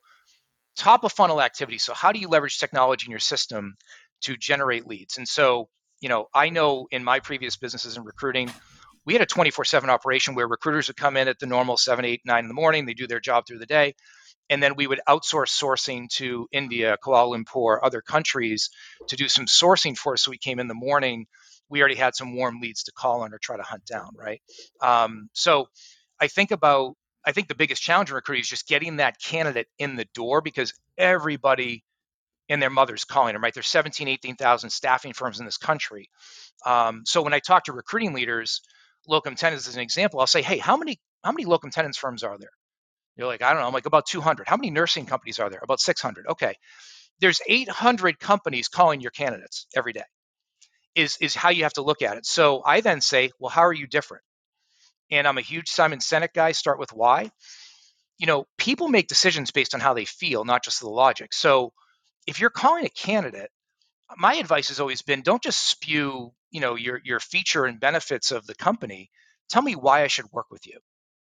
top 0.77 1.05
of 1.05 1.13
funnel 1.13 1.43
activity. 1.43 1.79
So, 1.79 1.93
how 1.95 2.13
do 2.13 2.19
you 2.19 2.29
leverage 2.29 2.59
technology 2.59 3.07
in 3.07 3.11
your 3.11 3.21
system 3.21 3.77
to 4.23 4.37
generate 4.37 4.87
leads? 4.87 5.19
And 5.19 5.29
so, 5.29 5.69
You 6.01 6.09
know, 6.09 6.27
I 6.35 6.49
know 6.49 6.87
in 6.91 7.05
my 7.05 7.21
previous 7.21 7.57
businesses 7.57 7.97
in 7.99 8.05
recruiting, 8.05 8.51
we 9.05 9.13
had 9.13 9.23
a 9.23 9.27
24/7 9.27 9.91
operation 9.91 10.35
where 10.35 10.49
recruiters 10.49 10.89
would 10.89 10.97
come 10.97 11.17
in 11.19 11.29
at 11.29 11.39
the 11.39 11.47
normal 11.47 11.77
7, 11.77 12.05
8, 12.05 12.23
9 12.25 12.45
in 12.45 12.49
the 12.49 12.55
morning. 12.55 12.87
They 12.87 12.95
do 12.95 13.07
their 13.07 13.21
job 13.21 13.45
through 13.47 13.59
the 13.59 13.67
day, 13.67 13.95
and 14.49 14.63
then 14.63 14.75
we 14.77 14.87
would 14.87 15.01
outsource 15.09 15.51
sourcing 15.51 16.09
to 16.11 16.49
India, 16.53 16.97
Kuala 17.05 17.37
Lumpur, 17.37 17.79
other 17.83 18.03
countries 18.03 18.71
to 19.09 19.17
do 19.17 19.29
some 19.29 19.47
sourcing 19.47 19.97
for 19.97 20.15
us. 20.15 20.23
So 20.23 20.31
we 20.31 20.39
came 20.39 20.59
in 20.59 20.69
the 20.69 20.75
morning. 20.75 21.27
We 21.69 21.81
already 21.81 21.97
had 21.97 22.15
some 22.15 22.35
warm 22.35 22.61
leads 22.61 22.85
to 22.85 22.93
call 22.93 23.23
on 23.23 23.33
or 23.33 23.39
try 23.39 23.57
to 23.57 23.63
hunt 23.63 23.85
down, 23.85 24.11
right? 24.17 24.43
Um, 24.81 25.29
so 25.33 25.67
I 26.21 26.29
think 26.29 26.51
about 26.51 26.97
I 27.25 27.33
think 27.33 27.49
the 27.49 27.55
biggest 27.55 27.83
challenge 27.83 28.11
in 28.11 28.15
recruiting 28.15 28.41
is 28.41 28.49
just 28.49 28.67
getting 28.67 28.97
that 28.97 29.21
candidate 29.23 29.67
in 29.79 29.97
the 29.97 30.07
door 30.15 30.41
because 30.41 30.73
everybody 30.97 31.85
and 32.49 32.61
their 32.61 32.71
mother's 32.71 33.05
calling 33.05 33.35
them, 33.35 33.43
right? 33.43 33.55
There's 33.55 33.69
17, 33.69 34.09
18,000 34.09 34.71
staffing 34.71 35.13
firms 35.13 35.39
in 35.39 35.45
this 35.45 35.59
country. 35.59 36.09
Um, 36.67 37.03
so 37.07 37.23
when 37.23 37.33
I 37.33 37.39
talk 37.39 37.65
to 37.65 37.73
recruiting 37.73 38.13
leaders, 38.13 38.63
locum 39.07 39.37
tenens 39.37 39.69
as 39.69 39.77
an 39.77 39.83
example, 39.83 40.21
I'll 40.21 40.27
say, 40.27 40.43
hey, 40.43 40.59
how 40.59 40.77
many 40.77 40.99
how 41.23 41.33
many 41.33 41.45
locum 41.45 41.71
tenens 41.71 41.97
firms 41.97 42.23
are 42.23 42.39
there? 42.39 42.51
You're 43.21 43.29
like, 43.29 43.43
I 43.43 43.53
don't 43.53 43.61
know. 43.61 43.67
I'm 43.67 43.75
like, 43.75 43.85
about 43.85 44.07
200. 44.07 44.49
How 44.49 44.57
many 44.57 44.71
nursing 44.71 45.05
companies 45.05 45.39
are 45.39 45.51
there? 45.51 45.61
About 45.63 45.79
600. 45.79 46.27
Okay. 46.27 46.55
There's 47.21 47.43
800 47.47 48.19
companies 48.19 48.69
calling 48.69 49.03
your 49.03 49.11
candidates 49.11 49.67
every 49.77 49.93
day, 49.93 50.05
is, 50.95 51.19
is 51.21 51.35
how 51.35 51.51
you 51.51 51.65
have 51.65 51.75
to 51.75 51.83
look 51.83 52.01
at 52.01 52.17
it. 52.17 52.25
So 52.25 52.63
I 52.65 52.81
then 52.81 53.03
say, 53.03 53.31
well, 53.39 53.51
how 53.51 53.67
are 53.67 53.75
you 53.75 53.87
different? 53.87 54.25
And 55.11 55.29
I'm 55.29 55.37
a 55.37 55.43
huge 55.43 55.69
Simon 55.69 55.99
Sinek 55.99 56.33
guy, 56.33 56.53
start 56.53 56.79
with 56.79 56.95
why. 56.95 57.31
You 58.17 58.27
know, 58.27 58.47
people 58.57 58.89
make 58.89 59.07
decisions 59.07 59.51
based 59.51 59.75
on 59.75 59.81
how 59.81 59.93
they 59.93 60.07
feel, 60.07 60.47
not 60.47 60.65
just 60.65 60.81
the 60.81 60.89
logic. 60.89 61.35
So 61.35 61.75
if 62.27 62.41
you're 62.41 62.49
calling 62.49 62.87
a 62.87 62.91
candidate, 62.91 63.51
my 64.17 64.37
advice 64.37 64.69
has 64.69 64.81
always 64.81 65.03
been 65.03 65.21
don't 65.21 65.43
just 65.43 65.63
spew, 65.69 66.33
you 66.51 66.61
know, 66.61 66.75
your 66.75 67.01
your 67.05 67.21
feature 67.21 67.67
and 67.67 67.79
benefits 67.79 68.31
of 68.31 68.47
the 68.47 68.55
company. 68.55 69.11
Tell 69.51 69.63
me 69.63 69.75
why 69.75 70.05
I 70.05 70.07
should 70.07 70.33
work 70.33 70.47
with 70.51 70.67
you. 70.67 70.79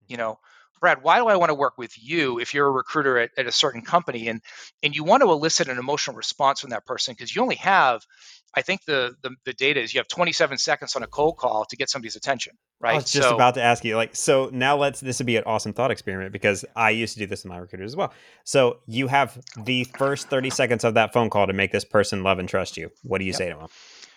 You 0.08 0.18
know, 0.18 0.40
Brad, 0.84 1.02
why 1.02 1.18
do 1.18 1.28
I 1.28 1.38
want 1.38 1.50
to 1.50 1.56
work 1.56 1.78
with 1.78 1.94
you 1.98 2.42
if 2.42 2.54
you're 2.54 2.68
a 2.68 2.72
recruiter 2.72 3.18
at, 3.18 3.32
at 3.38 3.48
a 3.48 3.54
certain 3.54 3.84
company 3.84 4.28
and 4.28 4.42
and 4.84 4.94
you 4.94 5.06
want 5.06 5.24
to 5.24 5.32
elicit 5.32 5.70
an 5.70 5.78
emotional 5.78 6.18
response 6.18 6.60
from 6.60 6.72
that 6.72 6.86
person 6.86 7.14
because 7.18 7.34
you 7.34 7.42
only 7.42 7.56
have 7.56 8.06
I 8.54 8.64
think 8.64 8.84
the, 8.84 9.16
the, 9.22 9.32
the 9.46 9.54
data 9.54 9.80
is 9.80 9.94
you 9.94 10.02
have 10.02 10.10
27 10.10 10.58
seconds 10.58 10.98
on 10.98 11.02
a 11.02 11.08
cold 11.08 11.38
call 11.38 11.64
to 11.70 11.78
get 11.78 11.90
somebody's 11.90 12.18
attention, 12.18 12.58
right? 12.82 12.92
I 12.92 12.96
was 12.96 13.12
just 13.14 13.30
so, 13.30 13.34
about 13.34 13.54
to 13.54 13.64
ask 13.64 13.86
you, 13.86 13.96
like, 13.96 14.14
so 14.14 14.50
now 14.52 14.76
let's 14.76 15.00
this 15.00 15.20
would 15.20 15.26
be 15.26 15.38
an 15.38 15.46
awesome 15.46 15.72
thought 15.72 15.90
experiment 15.90 16.34
because 16.34 16.66
I 16.76 16.90
used 16.90 17.14
to 17.14 17.20
do 17.20 17.28
this 17.28 17.46
in 17.46 17.50
my 17.50 17.60
recruiters 17.60 17.92
as 17.92 17.96
well. 17.96 18.14
So 18.44 18.80
you 18.86 19.08
have 19.08 19.42
the 19.58 19.86
first 19.86 20.30
30 20.30 20.50
seconds 20.50 20.84
of 20.84 20.96
that 20.96 21.14
phone 21.14 21.30
call 21.30 21.48
to 21.48 21.54
make 21.54 21.72
this 21.72 21.86
person 21.86 22.24
love 22.24 22.40
and 22.40 22.50
trust 22.50 22.76
you. 22.76 22.92
What 23.04 23.20
do 23.20 23.24
you 23.24 23.32
yep. 23.32 23.38
say 23.38 23.50
to 23.52 23.56
them? 23.56 23.70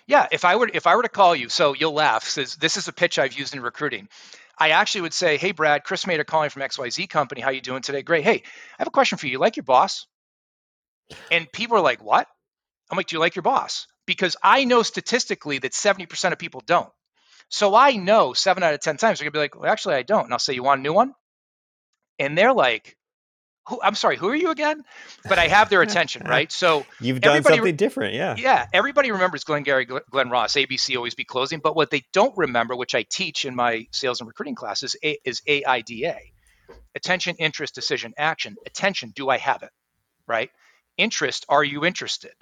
Yeah, 0.09 0.27
if 0.31 0.45
I 0.45 0.57
were 0.57 0.69
if 0.73 0.87
I 0.87 0.97
were 0.97 1.03
to 1.03 1.09
call 1.09 1.35
you, 1.35 1.49
so 1.49 1.75
you'll 1.75 1.95
laugh. 1.95 2.25
Says 2.25 2.57
this 2.57 2.77
is 2.77 2.89
a 2.89 2.93
pitch 2.93 3.19
I've 3.19 3.33
used 3.33 3.55
in 3.55 3.63
recruiting. 3.63 4.09
I 4.59 4.71
actually 4.71 5.03
would 5.03 5.15
say, 5.15 5.37
"Hey, 5.37 5.53
Brad, 5.53 5.85
Chris 5.85 6.05
Mader 6.05 6.27
calling 6.27 6.51
from 6.51 6.63
XYZ 6.63 7.09
company. 7.09 7.41
How 7.41 7.51
you 7.51 7.61
doing 7.61 7.83
today? 7.83 8.03
Great. 8.03 8.25
Hey, 8.25 8.43
I 8.45 8.77
have 8.79 8.89
a 8.89 8.93
question 8.93 9.19
for 9.19 9.27
you. 9.27 9.33
You 9.33 9.39
like 9.39 9.57
your 9.57 9.65
boss?" 9.65 10.07
And 11.31 11.51
people 11.53 11.77
are 11.77 11.83
like, 11.83 12.03
"What?" 12.03 12.27
I'm 12.91 12.97
like, 12.97 13.09
"Do 13.09 13.17
you 13.17 13.21
like 13.21 13.37
your 13.37 13.43
boss?" 13.43 13.87
Because 14.07 14.37
I 14.43 14.65
know 14.65 14.83
statistically 14.83 15.59
that 15.59 15.75
70% 15.75 16.33
of 16.33 16.39
people 16.39 16.63
don't. 16.65 16.91
So 17.49 17.75
I 17.75 17.93
know 17.93 18.33
seven 18.33 18.63
out 18.63 18.75
of 18.75 18.81
10 18.81 18.97
times 18.97 19.19
they're 19.19 19.31
gonna 19.31 19.33
be 19.33 19.39
like, 19.39 19.55
well, 19.55 19.71
actually, 19.71 19.97
I 19.97 20.03
don't. 20.03 20.25
And 20.25 20.33
I'll 20.33 20.39
say, 20.39 20.55
you 20.55 20.63
want 20.63 20.81
a 20.81 20.83
new 20.83 20.93
one? 20.93 21.15
And 22.19 22.37
they're 22.37 22.53
like, 22.53 22.97
who, 23.69 23.81
I'm 23.83 23.95
sorry, 23.95 24.17
who 24.17 24.29
are 24.29 24.37
you 24.37 24.51
again? 24.51 24.83
But 25.29 25.39
I 25.39 25.49
have 25.49 25.69
their 25.71 25.83
attention, 25.89 26.27
right? 26.27 26.51
So 26.51 26.87
you've 27.01 27.21
done 27.21 27.43
something 27.43 27.63
re- 27.63 27.73
different, 27.73 28.15
yeah. 28.15 28.37
Yeah, 28.37 28.67
everybody 28.73 29.11
remembers 29.11 29.45
Glengarry 29.45 29.85
Glen 29.85 30.03
Glenn 30.11 30.31
Ross, 30.31 30.55
ABC 30.55 30.97
always 30.97 31.15
be 31.15 31.25
closing, 31.25 31.61
but 31.61 31.75
what 31.75 31.91
they 31.91 32.03
don't 32.13 32.37
remember, 32.37 32.77
which 32.77 32.95
I 32.95 33.05
teach 33.09 33.45
in 33.45 33.55
my 33.55 33.87
sales 33.93 34.21
and 34.21 34.29
recruiting 34.29 34.55
classes, 34.55 34.97
is, 35.03 35.17
is 35.25 35.43
AIDA, 35.47 36.17
attention, 36.95 37.37
interest, 37.39 37.75
decision, 37.75 38.15
action. 38.17 38.57
Attention, 38.67 39.13
do 39.15 39.29
I 39.29 39.39
have 39.39 39.63
it? 39.63 39.71
Right? 40.27 40.51
Interest, 40.97 41.45
are 41.49 41.65
you 41.65 41.85
interested? 41.85 42.33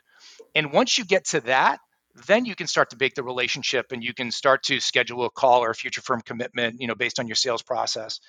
And 0.55 0.73
once 0.73 0.99
you 0.99 1.05
get 1.05 1.27
to 1.27 1.41
that, 1.43 1.81
then 2.27 2.45
you 2.45 2.55
can 2.55 2.67
start 2.67 2.91
to 2.91 2.97
bake 2.97 3.15
the 3.15 3.25
relationship 3.25 3.87
and 3.91 4.03
you 4.03 4.15
can 4.15 4.31
start 4.31 4.63
to 4.65 4.79
schedule 4.79 5.25
a 5.25 5.31
call 5.31 5.65
or 5.65 5.71
a 5.71 5.75
future 5.75 6.01
firm 6.01 6.21
commitment, 6.21 6.81
you 6.81 6.87
know, 6.87 6.95
based 6.95 7.19
on 7.19 7.27
your 7.27 7.35
sales 7.35 7.63
process 7.63 8.21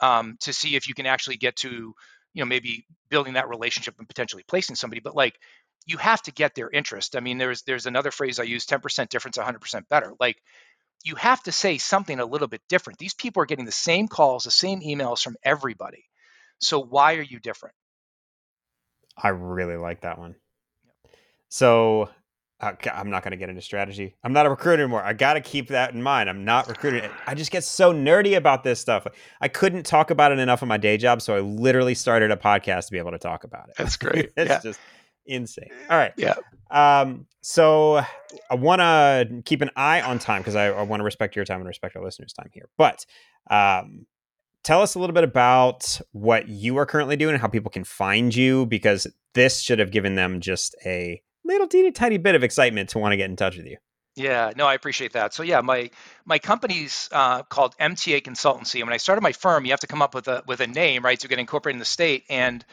um, 0.00 0.36
to 0.40 0.52
see 0.52 0.76
if 0.76 0.88
you 0.88 0.94
can 0.94 1.06
actually 1.06 1.36
get 1.36 1.56
to 1.56 1.94
you 2.34 2.42
know 2.42 2.46
maybe 2.46 2.86
building 3.08 3.34
that 3.34 3.48
relationship 3.48 3.94
and 3.98 4.08
potentially 4.08 4.44
placing 4.46 4.76
somebody 4.76 5.00
but 5.00 5.16
like 5.16 5.38
you 5.86 5.96
have 5.96 6.22
to 6.22 6.32
get 6.32 6.54
their 6.54 6.70
interest. 6.70 7.16
I 7.16 7.20
mean 7.20 7.38
there's 7.38 7.62
there's 7.62 7.86
another 7.86 8.10
phrase 8.10 8.38
i 8.38 8.44
use 8.44 8.66
10% 8.66 9.08
difference 9.08 9.36
100% 9.36 9.88
better. 9.88 10.12
Like 10.20 10.36
you 11.04 11.14
have 11.16 11.42
to 11.44 11.52
say 11.52 11.78
something 11.78 12.20
a 12.20 12.26
little 12.26 12.48
bit 12.48 12.60
different. 12.68 12.98
These 12.98 13.14
people 13.14 13.42
are 13.42 13.46
getting 13.46 13.64
the 13.64 13.72
same 13.72 14.06
calls 14.06 14.44
the 14.44 14.50
same 14.50 14.80
emails 14.80 15.22
from 15.22 15.36
everybody. 15.42 16.04
So 16.58 16.78
why 16.78 17.14
are 17.14 17.22
you 17.22 17.40
different? 17.40 17.74
I 19.16 19.28
really 19.28 19.76
like 19.76 20.02
that 20.02 20.18
one. 20.18 20.36
So 21.48 22.10
I'm 22.62 23.10
not 23.10 23.22
going 23.22 23.30
to 23.30 23.36
get 23.36 23.48
into 23.48 23.62
strategy. 23.62 24.14
I'm 24.22 24.32
not 24.32 24.46
a 24.46 24.50
recruiter 24.50 24.82
anymore. 24.82 25.02
I 25.02 25.14
got 25.14 25.34
to 25.34 25.40
keep 25.40 25.68
that 25.68 25.94
in 25.94 26.02
mind. 26.02 26.28
I'm 26.28 26.44
not 26.44 26.68
recruiting. 26.68 27.08
I 27.26 27.34
just 27.34 27.50
get 27.50 27.64
so 27.64 27.92
nerdy 27.92 28.36
about 28.36 28.64
this 28.64 28.80
stuff. 28.80 29.06
I 29.40 29.48
couldn't 29.48 29.86
talk 29.86 30.10
about 30.10 30.32
it 30.32 30.38
enough 30.38 30.62
on 30.62 30.68
my 30.68 30.76
day 30.76 30.96
job, 30.96 31.22
so 31.22 31.34
I 31.34 31.40
literally 31.40 31.94
started 31.94 32.30
a 32.30 32.36
podcast 32.36 32.86
to 32.86 32.92
be 32.92 32.98
able 32.98 33.12
to 33.12 33.18
talk 33.18 33.44
about 33.44 33.68
it. 33.70 33.76
That's 33.78 33.96
great. 33.98 34.30
it's 34.36 34.50
yeah. 34.50 34.60
just 34.62 34.80
insane. 35.26 35.70
All 35.88 35.96
right. 35.96 36.12
Yeah. 36.16 36.34
Um. 36.70 37.26
So 37.40 38.02
I 38.50 38.54
want 38.54 38.80
to 38.80 39.42
keep 39.46 39.62
an 39.62 39.70
eye 39.74 40.02
on 40.02 40.18
time 40.18 40.42
because 40.42 40.56
I, 40.56 40.66
I 40.66 40.82
want 40.82 41.00
to 41.00 41.04
respect 41.04 41.36
your 41.36 41.46
time 41.46 41.60
and 41.60 41.66
respect 41.66 41.96
our 41.96 42.04
listeners' 42.04 42.34
time 42.34 42.50
here. 42.52 42.68
But 42.76 43.06
um, 43.50 44.06
tell 44.62 44.82
us 44.82 44.94
a 44.94 44.98
little 44.98 45.14
bit 45.14 45.24
about 45.24 46.00
what 46.12 46.48
you 46.48 46.76
are 46.76 46.86
currently 46.86 47.16
doing 47.16 47.34
and 47.34 47.40
how 47.40 47.48
people 47.48 47.70
can 47.70 47.84
find 47.84 48.34
you 48.34 48.66
because 48.66 49.06
this 49.34 49.60
should 49.60 49.78
have 49.78 49.90
given 49.90 50.16
them 50.16 50.40
just 50.40 50.76
a 50.84 51.22
little 51.52 51.68
teeny 51.68 51.90
tiny 51.90 52.18
bit 52.18 52.34
of 52.34 52.42
excitement 52.42 52.90
to 52.90 52.98
want 52.98 53.12
to 53.12 53.16
get 53.16 53.30
in 53.30 53.36
touch 53.36 53.56
with 53.56 53.66
you. 53.66 53.76
Yeah, 54.16 54.52
no, 54.56 54.66
I 54.66 54.74
appreciate 54.74 55.12
that. 55.12 55.32
So 55.34 55.42
yeah, 55.42 55.60
my 55.60 55.90
my 56.24 56.38
company's 56.38 57.08
uh, 57.12 57.42
called 57.44 57.76
MTA 57.78 58.22
Consultancy. 58.22 58.76
And 58.76 58.84
when 58.84 58.94
I 58.94 58.98
started 58.98 59.22
my 59.22 59.32
firm, 59.32 59.64
you 59.64 59.70
have 59.70 59.80
to 59.80 59.86
come 59.86 60.02
up 60.02 60.14
with 60.14 60.28
a 60.28 60.42
with 60.46 60.60
a 60.60 60.66
name, 60.66 61.04
right, 61.04 61.18
to 61.20 61.28
get 61.28 61.38
incorporated 61.38 61.76
in 61.76 61.78
the 61.78 61.84
state. 61.84 62.24
And 62.28 62.64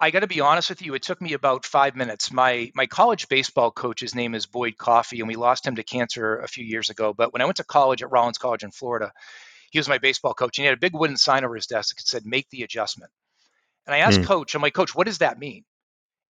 I 0.00 0.10
got 0.10 0.20
to 0.20 0.26
be 0.26 0.40
honest 0.40 0.68
with 0.68 0.82
you, 0.82 0.94
it 0.94 1.02
took 1.02 1.20
me 1.20 1.34
about 1.34 1.64
five 1.64 1.94
minutes. 1.94 2.32
My 2.32 2.72
my 2.74 2.86
college 2.86 3.28
baseball 3.28 3.70
coach's 3.70 4.14
name 4.14 4.34
is 4.34 4.46
Boyd 4.46 4.76
Coffey, 4.78 5.20
and 5.20 5.28
we 5.28 5.36
lost 5.36 5.66
him 5.66 5.76
to 5.76 5.84
cancer 5.84 6.38
a 6.38 6.48
few 6.48 6.64
years 6.64 6.90
ago. 6.90 7.14
But 7.14 7.32
when 7.32 7.42
I 7.42 7.44
went 7.44 7.58
to 7.58 7.64
college 7.64 8.02
at 8.02 8.10
Rollins 8.10 8.38
College 8.38 8.64
in 8.64 8.70
Florida, 8.72 9.12
he 9.70 9.78
was 9.78 9.88
my 9.88 9.98
baseball 9.98 10.34
coach, 10.34 10.58
and 10.58 10.64
he 10.64 10.66
had 10.66 10.76
a 10.76 10.80
big 10.80 10.94
wooden 10.94 11.16
sign 11.16 11.44
over 11.44 11.54
his 11.54 11.66
desk 11.66 11.96
that 11.96 12.06
said 12.06 12.26
"Make 12.26 12.48
the 12.50 12.62
adjustment." 12.62 13.12
And 13.86 13.94
I 13.94 13.98
asked 13.98 14.20
mm. 14.20 14.24
Coach, 14.24 14.54
I'm 14.54 14.62
like, 14.62 14.74
Coach, 14.74 14.94
what 14.94 15.06
does 15.06 15.18
that 15.18 15.38
mean? 15.38 15.64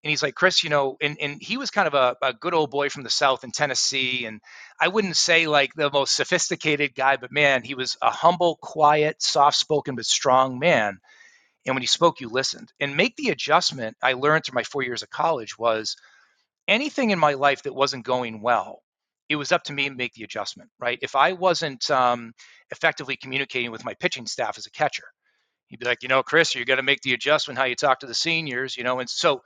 And 0.02 0.10
he's 0.10 0.22
like, 0.22 0.34
Chris, 0.34 0.64
you 0.64 0.70
know, 0.70 0.96
and, 1.00 1.18
and 1.20 1.42
he 1.42 1.58
was 1.58 1.70
kind 1.70 1.86
of 1.86 1.94
a, 1.94 2.16
a 2.22 2.32
good 2.32 2.54
old 2.54 2.70
boy 2.70 2.88
from 2.88 3.02
the 3.02 3.10
South 3.10 3.44
in 3.44 3.50
Tennessee. 3.50 4.24
And 4.24 4.40
I 4.80 4.88
wouldn't 4.88 5.16
say 5.16 5.46
like 5.46 5.74
the 5.74 5.90
most 5.90 6.16
sophisticated 6.16 6.94
guy, 6.94 7.16
but 7.16 7.30
man, 7.30 7.62
he 7.62 7.74
was 7.74 7.98
a 8.00 8.10
humble, 8.10 8.58
quiet, 8.62 9.20
soft 9.22 9.58
spoken, 9.58 9.96
but 9.96 10.06
strong 10.06 10.58
man. 10.58 10.98
And 11.66 11.74
when 11.74 11.82
he 11.82 11.86
spoke, 11.86 12.20
you 12.20 12.30
listened. 12.30 12.72
And 12.80 12.96
make 12.96 13.16
the 13.16 13.28
adjustment 13.28 13.96
I 14.02 14.14
learned 14.14 14.44
through 14.44 14.54
my 14.54 14.64
four 14.64 14.82
years 14.82 15.02
of 15.02 15.10
college 15.10 15.58
was 15.58 15.96
anything 16.66 17.10
in 17.10 17.18
my 17.18 17.34
life 17.34 17.64
that 17.64 17.74
wasn't 17.74 18.06
going 18.06 18.40
well, 18.40 18.82
it 19.28 19.36
was 19.36 19.52
up 19.52 19.64
to 19.64 19.72
me 19.74 19.88
to 19.88 19.94
make 19.94 20.14
the 20.14 20.24
adjustment, 20.24 20.70
right? 20.80 20.98
If 21.02 21.14
I 21.14 21.34
wasn't 21.34 21.90
um, 21.90 22.32
effectively 22.70 23.16
communicating 23.16 23.70
with 23.70 23.84
my 23.84 23.94
pitching 23.94 24.26
staff 24.26 24.56
as 24.56 24.66
a 24.66 24.70
catcher, 24.70 25.04
he'd 25.68 25.78
be 25.78 25.86
like, 25.86 26.02
you 26.02 26.08
know, 26.08 26.22
Chris, 26.22 26.54
you 26.54 26.64
got 26.64 26.76
to 26.76 26.82
make 26.82 27.02
the 27.02 27.12
adjustment 27.12 27.58
how 27.58 27.64
you 27.64 27.76
talk 27.76 28.00
to 28.00 28.06
the 28.06 28.14
seniors, 28.14 28.76
you 28.76 28.82
know. 28.82 28.98
And 28.98 29.08
so 29.08 29.42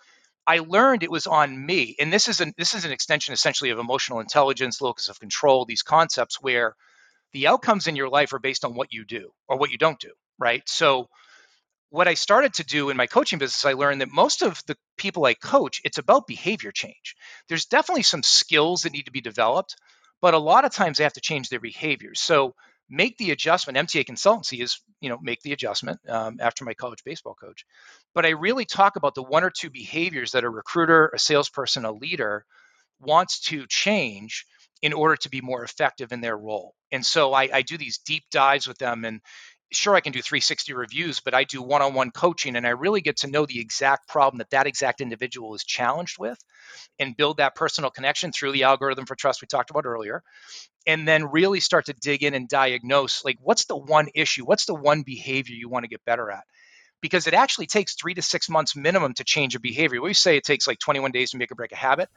I 0.47 0.59
learned 0.59 1.03
it 1.03 1.11
was 1.11 1.27
on 1.27 1.65
me, 1.67 1.97
and 1.99 2.13
this 2.13 2.29
is 2.29 2.41
an 2.41 2.53
this 2.59 2.75
is 2.75 2.85
an 2.85 2.93
extension 2.93 3.33
essentially 3.33 3.71
of 3.71 3.79
emotional 3.79 4.21
intelligence, 4.21 4.81
locus 4.81 5.09
of 5.09 5.21
control, 5.21 5.65
these 5.65 5.83
concepts 5.83 6.41
where 6.41 6.77
the 7.33 7.49
outcomes 7.49 7.87
in 7.87 7.97
your 7.97 8.09
life 8.09 8.33
are 8.33 8.39
based 8.39 8.65
on 8.65 8.75
what 8.75 8.93
you 8.93 9.05
do 9.05 9.31
or 9.49 9.57
what 9.59 9.71
you 9.71 9.79
don't 9.79 9.99
do, 9.99 10.13
right? 10.39 10.63
So 10.67 11.09
what 11.91 12.09
I 12.09 12.15
started 12.15 12.55
to 12.55 12.65
do 12.65 12.91
in 12.91 12.97
my 12.97 13.07
coaching 13.07 13.39
business, 13.39 13.65
I 13.65 13.75
learned 13.75 14.01
that 14.01 14.11
most 14.11 14.43
of 14.43 14.61
the 14.67 14.77
people 14.97 15.25
I 15.25 15.35
coach, 15.35 15.81
it's 15.85 15.99
about 15.99 16.27
behavior 16.27 16.73
change. 16.73 17.17
There's 17.49 17.67
definitely 17.67 18.03
some 18.03 18.23
skills 18.23 18.83
that 18.83 18.93
need 18.93 19.05
to 19.07 19.13
be 19.13 19.21
developed, 19.21 19.77
but 20.21 20.35
a 20.35 20.39
lot 20.39 20.65
of 20.65 20.73
times 20.73 20.99
they 20.99 21.05
have 21.05 21.13
to 21.15 21.21
change 21.21 21.49
their 21.49 21.61
behaviors. 21.61 22.21
So 22.21 22.55
make 22.91 23.17
the 23.17 23.31
adjustment. 23.31 23.79
MTA 23.79 24.05
consultancy 24.05 24.63
is, 24.63 24.81
you 25.01 25.09
know, 25.09 25.19
make 25.23 25.41
the 25.43 25.53
adjustment 25.53 26.01
um, 26.09 26.39
after 26.41 26.65
my 26.65 26.75
college 26.75 27.05
baseball 27.05 27.35
coach. 27.35 27.65
But 28.15 28.27
I 28.27 28.31
really 28.31 28.65
talk 28.65 28.97
about 28.97 29.15
the 29.15 29.23
one 29.23 29.45
or 29.45 29.51
two 29.51 29.71
behaviors 29.71 30.33
that 30.33 30.45
a 30.45 30.51
recruiter, 30.51 31.11
a 31.15 31.19
salesperson, 31.19 31.85
a 31.85 31.93
leader 31.93 32.45
wants 33.01 33.41
to 33.41 33.67
change 33.69 34.47
in 34.83 34.93
order 34.93 35.17
to 35.17 35.29
be 35.31 35.41
more 35.41 35.65
effective 35.65 36.13
in 36.13 36.21
their 36.21 36.37
role. 36.37 36.75
And 36.93 37.05
so 37.05 37.33
I, 37.33 37.49
I 37.53 37.63
do 37.63 37.79
these 37.79 37.99
deep 37.99 38.25
dives 38.31 38.69
with 38.69 38.79
them 38.79 39.05
and 39.05 39.21
sure 39.73 39.95
I 39.95 40.01
can 40.01 40.13
do 40.13 40.23
360 40.23 40.73
reviews, 40.75 41.21
but 41.21 41.35
I 41.35 41.45
do 41.45 41.63
one-on-one 41.63 42.13
coaching 42.13 42.57
and 42.57 42.67
I 42.67 42.71
really 42.71 43.01
get 43.01 43.19
to 43.19 43.27
know 43.27 43.47
the 43.47 43.61
exact 43.61 44.09
problem 44.09 44.39
that 44.39 44.51
that 44.51 44.67
exact 44.67 45.01
individual 45.01 45.55
is 45.55 45.65
challenged 45.65 46.19
with 46.19 46.39
and 46.99 47.17
build 47.17 47.39
that 47.39 47.57
personal 47.57 47.91
connection 47.91 48.31
through 48.31 48.53
the 48.53 48.65
algorithm 48.65 49.07
for 49.07 49.17
trust 49.17 49.43
we 49.43 49.49
talked 49.49 49.71
about 49.71 49.87
earlier. 49.87 50.23
And 50.87 51.09
then 51.09 51.31
really 51.31 51.61
start 51.61 51.87
to 51.87 51.95
dig 51.95 52.23
in 52.23 52.35
and 52.35 52.49
diagnose 52.49 53.25
like 53.25 53.39
what's 53.41 53.65
the 53.65 53.77
one 53.77 54.09
issue, 54.15 54.45
what's 54.45 54.67
the 54.67 54.75
one 54.75 55.03
behavior 55.03 55.57
you 55.57 55.69
want 55.69 55.85
to 55.85 55.89
get 55.89 56.05
better 56.05 56.31
at? 56.31 56.45
Because 57.05 57.27
it 57.27 57.35
actually 57.35 57.67
takes 57.67 57.97
3 57.97 58.15
to 58.15 58.23
6 58.23 58.49
months 58.49 58.75
minimum 58.75 59.13
to 59.15 59.25
change 59.25 59.55
a 59.55 59.61
behavior. 59.61 60.01
We 60.01 60.15
say 60.15 60.39
it 60.39 60.45
takes 60.45 60.67
like 60.67 60.79
21 60.79 61.11
days 61.11 61.33
to 61.33 61.37
make 61.37 61.53
or 61.53 61.55
break 61.55 61.73
a 61.73 61.77
habit. 61.77 62.09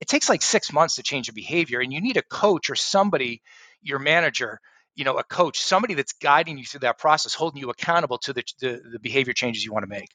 It 0.00 0.08
takes 0.08 0.30
like 0.30 0.40
6 0.40 0.72
months 0.72 0.96
to 0.96 1.02
change 1.02 1.28
a 1.28 1.34
behavior 1.34 1.80
and 1.80 1.92
you 1.92 2.00
need 2.00 2.16
a 2.16 2.22
coach 2.22 2.70
or 2.70 2.74
somebody 2.74 3.42
your 3.82 3.98
manager 3.98 4.58
you 4.94 5.04
know 5.04 5.18
a 5.18 5.24
coach 5.24 5.60
somebody 5.60 5.94
that's 5.94 6.12
guiding 6.12 6.56
you 6.56 6.64
through 6.64 6.80
that 6.80 6.98
process 6.98 7.34
holding 7.34 7.60
you 7.60 7.70
accountable 7.70 8.18
to 8.18 8.32
the 8.32 8.44
the, 8.60 8.80
the 8.92 8.98
behavior 8.98 9.32
changes 9.32 9.64
you 9.64 9.72
want 9.72 9.82
to 9.82 9.88
make 9.88 10.08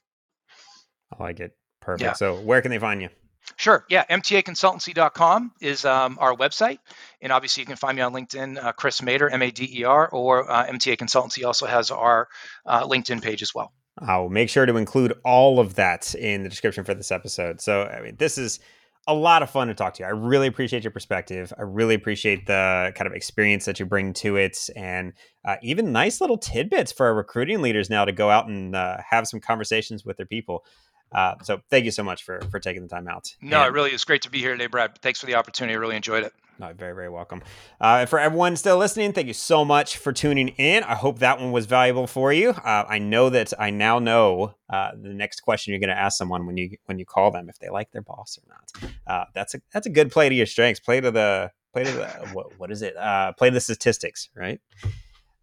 i 1.12 1.22
like 1.22 1.40
it 1.40 1.52
perfect 1.80 2.02
yeah. 2.02 2.12
so 2.14 2.34
where 2.40 2.62
can 2.62 2.70
they 2.70 2.78
find 2.78 3.02
you 3.02 3.08
Sure. 3.56 3.84
Yeah. 3.88 4.04
MTAconsultancy.com 4.10 5.52
is 5.60 5.84
um, 5.84 6.18
our 6.20 6.34
website. 6.34 6.78
And 7.22 7.32
obviously, 7.32 7.62
you 7.62 7.66
can 7.66 7.76
find 7.76 7.96
me 7.96 8.02
on 8.02 8.12
LinkedIn, 8.12 8.62
uh, 8.62 8.72
Chris 8.72 9.00
Mader, 9.00 9.32
M 9.32 9.40
A 9.40 9.50
D 9.50 9.80
E 9.80 9.84
R, 9.84 10.08
or 10.08 10.50
uh, 10.50 10.66
MTA 10.66 10.96
Consultancy 10.96 11.46
also 11.46 11.66
has 11.66 11.90
our 11.90 12.28
uh, 12.66 12.86
LinkedIn 12.86 13.22
page 13.22 13.42
as 13.42 13.54
well. 13.54 13.72
I'll 14.02 14.28
make 14.28 14.48
sure 14.48 14.66
to 14.66 14.76
include 14.76 15.14
all 15.24 15.60
of 15.60 15.74
that 15.74 16.14
in 16.14 16.42
the 16.42 16.48
description 16.48 16.84
for 16.84 16.94
this 16.94 17.10
episode. 17.10 17.60
So, 17.60 17.84
I 17.84 18.00
mean, 18.00 18.16
this 18.16 18.38
is 18.38 18.60
a 19.06 19.14
lot 19.14 19.42
of 19.42 19.50
fun 19.50 19.68
to 19.68 19.74
talk 19.74 19.94
to 19.94 20.02
you. 20.02 20.06
I 20.06 20.10
really 20.10 20.46
appreciate 20.46 20.84
your 20.84 20.90
perspective. 20.90 21.52
I 21.58 21.62
really 21.62 21.94
appreciate 21.94 22.46
the 22.46 22.92
kind 22.94 23.06
of 23.06 23.14
experience 23.14 23.64
that 23.64 23.80
you 23.80 23.86
bring 23.86 24.12
to 24.14 24.36
it, 24.36 24.68
and 24.76 25.14
uh, 25.46 25.56
even 25.62 25.92
nice 25.92 26.20
little 26.20 26.36
tidbits 26.36 26.92
for 26.92 27.06
our 27.06 27.14
recruiting 27.14 27.62
leaders 27.62 27.88
now 27.88 28.04
to 28.04 28.12
go 28.12 28.28
out 28.28 28.48
and 28.48 28.76
uh, 28.76 28.98
have 29.08 29.26
some 29.26 29.40
conversations 29.40 30.04
with 30.04 30.18
their 30.18 30.26
people. 30.26 30.64
Uh, 31.10 31.34
so 31.42 31.58
thank 31.70 31.86
you 31.86 31.90
so 31.90 32.02
much 32.02 32.22
for 32.22 32.40
for 32.50 32.60
taking 32.60 32.82
the 32.82 32.88
time 32.88 33.08
out. 33.08 33.34
No, 33.40 33.60
and, 33.60 33.68
it 33.68 33.72
really 33.72 33.92
is 33.92 34.04
great 34.04 34.22
to 34.22 34.30
be 34.30 34.40
here 34.40 34.52
today, 34.52 34.66
Brad. 34.66 34.98
Thanks 35.00 35.20
for 35.20 35.26
the 35.26 35.36
opportunity. 35.36 35.74
I 35.74 35.78
really 35.78 35.96
enjoyed 35.96 36.24
it. 36.24 36.34
No, 36.60 36.72
very, 36.72 36.92
very 36.92 37.08
welcome. 37.08 37.42
Uh, 37.80 38.04
for 38.06 38.18
everyone 38.18 38.56
still 38.56 38.78
listening, 38.78 39.12
thank 39.12 39.28
you 39.28 39.34
so 39.34 39.64
much 39.64 39.96
for 39.96 40.12
tuning 40.12 40.48
in. 40.48 40.82
I 40.82 40.96
hope 40.96 41.20
that 41.20 41.38
one 41.38 41.52
was 41.52 41.66
valuable 41.66 42.08
for 42.08 42.32
you. 42.32 42.50
Uh, 42.50 42.84
I 42.88 42.98
know 42.98 43.30
that 43.30 43.52
I 43.60 43.70
now 43.70 44.00
know 44.00 44.54
uh, 44.68 44.90
the 45.00 45.14
next 45.14 45.42
question 45.42 45.72
you're 45.72 45.80
going 45.80 45.94
to 45.94 45.98
ask 45.98 46.18
someone 46.18 46.46
when 46.46 46.56
you 46.56 46.76
when 46.86 46.98
you 46.98 47.06
call 47.06 47.30
them 47.30 47.48
if 47.48 47.60
they 47.60 47.68
like 47.68 47.92
their 47.92 48.02
boss 48.02 48.38
or 48.38 48.52
not. 48.52 48.92
Uh, 49.06 49.24
that's 49.34 49.54
a 49.54 49.60
that's 49.72 49.86
a 49.86 49.90
good 49.90 50.10
play 50.10 50.28
to 50.28 50.34
your 50.34 50.46
strengths. 50.46 50.80
Play 50.80 51.00
to 51.00 51.12
the 51.12 51.52
play 51.72 51.84
to 51.84 51.92
the 51.92 52.08
what, 52.32 52.58
what 52.58 52.72
is 52.72 52.82
it? 52.82 52.96
Uh, 52.96 53.32
play 53.34 53.50
to 53.50 53.54
the 53.54 53.60
statistics, 53.60 54.28
right? 54.34 54.60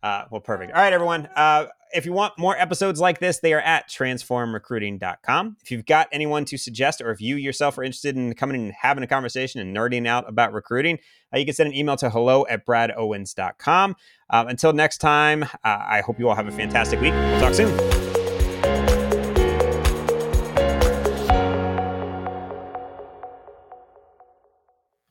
Uh, 0.05 0.25
well, 0.29 0.39
perfect. 0.39 0.71
All 0.71 0.79
right, 0.79 0.93
everyone. 0.93 1.27
Uh, 1.35 1.65
if 1.91 2.05
you 2.05 2.13
want 2.13 2.37
more 2.37 2.55
episodes 2.55 2.99
like 2.99 3.19
this, 3.19 3.39
they 3.39 3.53
are 3.53 3.59
at 3.61 3.89
transformrecruiting.com. 3.89 5.57
If 5.63 5.71
you've 5.71 5.87
got 5.87 6.07
anyone 6.11 6.45
to 6.45 6.57
suggest, 6.57 7.01
or 7.01 7.09
if 7.09 7.21
you 7.21 7.37
yourself 7.37 7.75
are 7.79 7.83
interested 7.83 8.15
in 8.15 8.35
coming 8.35 8.65
and 8.65 8.73
having 8.79 9.03
a 9.03 9.07
conversation 9.07 9.61
and 9.61 9.75
nerding 9.75 10.05
out 10.05 10.29
about 10.29 10.53
recruiting, 10.53 10.99
uh, 11.33 11.39
you 11.39 11.45
can 11.45 11.55
send 11.55 11.69
an 11.69 11.75
email 11.75 11.95
to 11.97 12.11
hello 12.11 12.45
at 12.47 12.67
bradowens.com. 12.67 13.95
Um, 14.29 14.47
until 14.47 14.73
next 14.73 14.99
time, 14.99 15.41
uh, 15.41 15.47
I 15.63 16.01
hope 16.01 16.19
you 16.19 16.29
all 16.29 16.35
have 16.35 16.47
a 16.47 16.51
fantastic 16.51 17.01
week. 17.01 17.13
We'll 17.13 17.39
talk 17.39 17.55
soon. 17.55 18.04